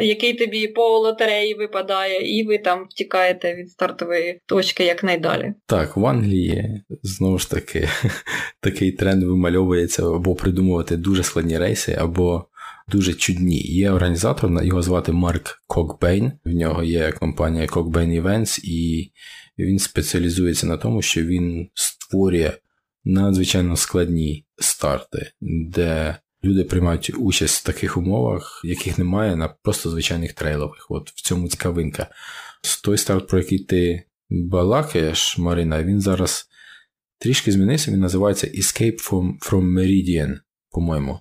[0.00, 5.54] який тобі по лотереї випадає, і ви там втікаєте від стартової точки якнайдалі.
[5.66, 7.88] Так, в Англії знову ж таки
[8.60, 12.46] такий тренд вимальовується або придумувати робити дуже складні рейси або
[12.88, 13.60] дуже чудні.
[13.60, 16.32] Є організатор, його звати Марк Кокбейн.
[16.44, 19.12] В нього є компанія Cockbane Events, і
[19.58, 22.52] він спеціалізується на тому, що він створює
[23.04, 30.32] надзвичайно складні старти, де люди приймають участь в таких умовах, яких немає на просто звичайних
[30.32, 30.86] трейлових.
[30.90, 32.08] От в цьому цікавинка.
[32.84, 36.48] Той старт, про який ти балакаєш, Марина, він зараз.
[37.18, 40.38] Трішки змінився, він називається Escape from from Meridian
[40.72, 41.20] по-моєму,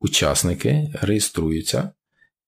[0.00, 1.90] учасники реєструються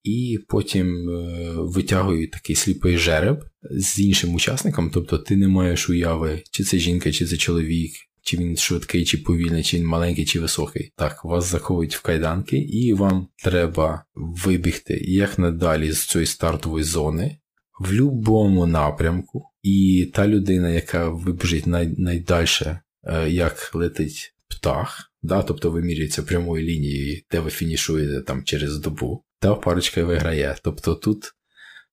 [0.03, 6.43] і потім е, витягують такий сліпий жереб з іншим учасником, тобто ти не маєш уяви,
[6.51, 7.93] чи це жінка, чи це чоловік.
[8.24, 10.93] Чи він швидкий, чи повільний, чи він маленький, чи високий.
[10.97, 17.38] Так, вас заховують в кайданки, і вам треба вибігти як надалі з цієї стартової зони
[17.80, 19.45] в будь-якому напрямку.
[19.62, 26.64] І та людина, яка вибіжить най- найдальше, е, як летить птах, да, тобто вимірюється прямою
[26.64, 30.57] лінією, де ви фінішуєте там через добу, та парочка виграє.
[30.62, 31.35] Тобто тут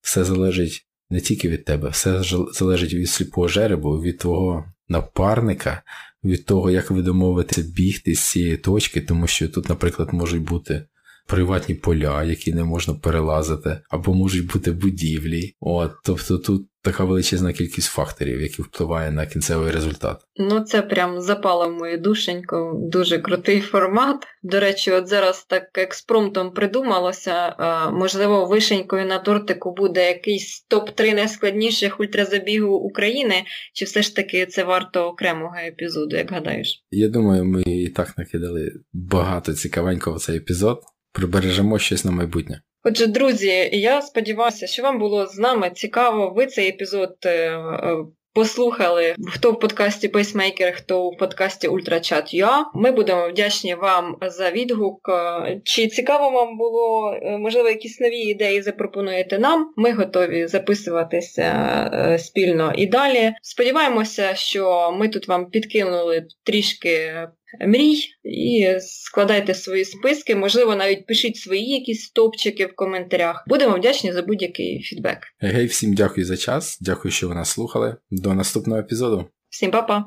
[0.02, 2.24] все залежить не тільки від тебе, все
[2.54, 5.84] залежить від сліпого жеребу, від твого напарника,
[6.24, 10.86] від того, як ви домовитеся бігти з цієї точки, тому що тут, наприклад, можуть бути
[11.28, 15.56] приватні поля, які не можна перелазити, або можуть бути будівлі.
[15.60, 20.22] От, Тобто тут така величезна кількість факторів, які впливає на кінцевий результат.
[20.38, 22.74] Ну це прям запало в мою душеньку.
[22.92, 24.28] Дуже крутий формат.
[24.44, 27.56] До речі, от зараз так експромтом придумалося.
[27.94, 33.36] Можливо, вишенькою на тортику буде якийсь топ-3 найскладніших ультразабігу України,
[33.74, 36.84] чи все ж таки це варто окремого епізоду, як гадаєш?
[36.92, 42.62] Я думаю, ми і так накидали багато цікавенького цей епізод прибережемо щось на майбутнє.
[42.84, 46.34] Отже, друзі, я сподіваюся, що вам було з нами цікаво.
[46.36, 47.98] Ви цей епізод е, е,
[48.34, 49.16] послухали.
[49.28, 52.64] Хто в подкасті Пейсмейкер, хто в подкасті Ультрачат.ua.
[52.76, 55.10] Ми будемо вдячні вам за відгук.
[55.10, 59.74] Е, чи цікаво вам було, можливо, якісь нові ідеї запропонуєте нам?
[59.76, 63.34] Ми готові записуватися спільно і далі.
[63.42, 67.28] Сподіваємося, що ми тут вам підкинули трішки
[67.68, 70.36] мрій і складайте свої списки.
[70.36, 73.44] Можливо, навіть пишіть свої якісь топчики в коментарях.
[73.48, 75.18] Будемо вдячні за будь-який фідбек.
[75.40, 76.78] Гей, всім дякую за час.
[76.82, 77.96] Дякую, що ви нас слухали.
[78.12, 79.26] До наступного епізоду.
[79.50, 80.06] Всім па-па!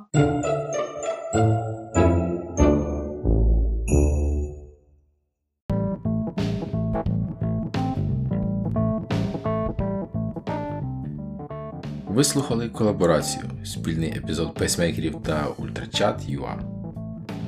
[12.08, 16.81] Ви слухали колаборацію, спільний епізод пейсмейкерів та Ультрачат.ua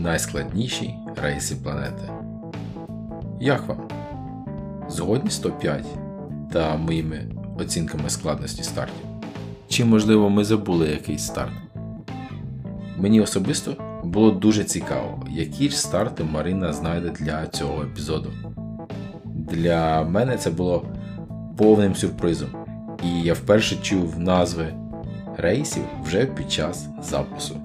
[0.01, 2.11] найскладніші рейси планети.
[3.41, 3.89] Як вам?
[4.89, 5.85] Згодні 105
[6.53, 7.27] та моїми
[7.59, 9.07] оцінками складності стартів?
[9.69, 11.53] Чи, можливо, ми забули якийсь старт?
[12.99, 18.31] Мені особисто було дуже цікаво, які ж старти Марина знайде для цього епізоду.
[19.25, 20.87] Для мене це було
[21.57, 22.49] повним сюрпризом,
[23.05, 24.75] і я вперше чув назви
[25.37, 27.64] рейсів вже під час запису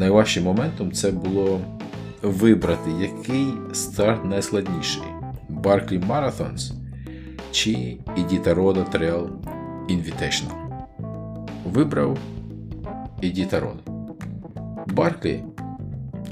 [0.00, 1.60] найважчим моментом це було
[2.22, 5.02] вибрати, який старт найскладніший:
[5.50, 6.72] Barclay Marathons
[7.52, 9.28] чи Iditarod Trail
[9.88, 10.54] Invitational.
[11.64, 12.18] Вибрав
[13.20, 13.78] Ідітарон.
[14.86, 15.42] Барклі,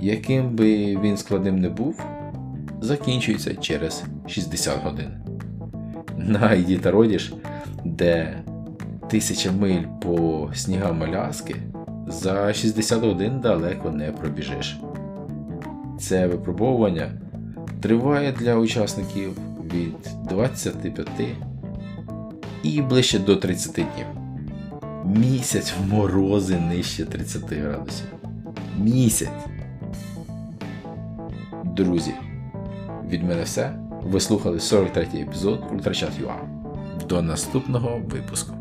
[0.00, 2.02] яким би він складним не був,
[2.80, 5.10] закінчується через 60 годин.
[6.16, 7.34] На Ідітароді ж,
[7.84, 8.42] де
[9.08, 11.56] тисяча миль по снігам Аляски,
[12.08, 14.80] за 60 годин далеко не пробіжиш.
[16.00, 17.10] Це випробовування
[17.80, 19.38] триває для учасників
[19.74, 19.96] від
[20.28, 21.08] 25
[22.62, 24.06] і ближче до 30 днів.
[25.04, 28.06] Місяць в морози нижче 30 градусів.
[28.78, 29.28] Місяць.
[31.64, 32.14] Друзі,
[33.08, 33.78] від мене все.
[34.02, 36.34] Ви слухали 43-й епізод Ультрачат.ua.
[37.08, 38.57] До наступного випуску.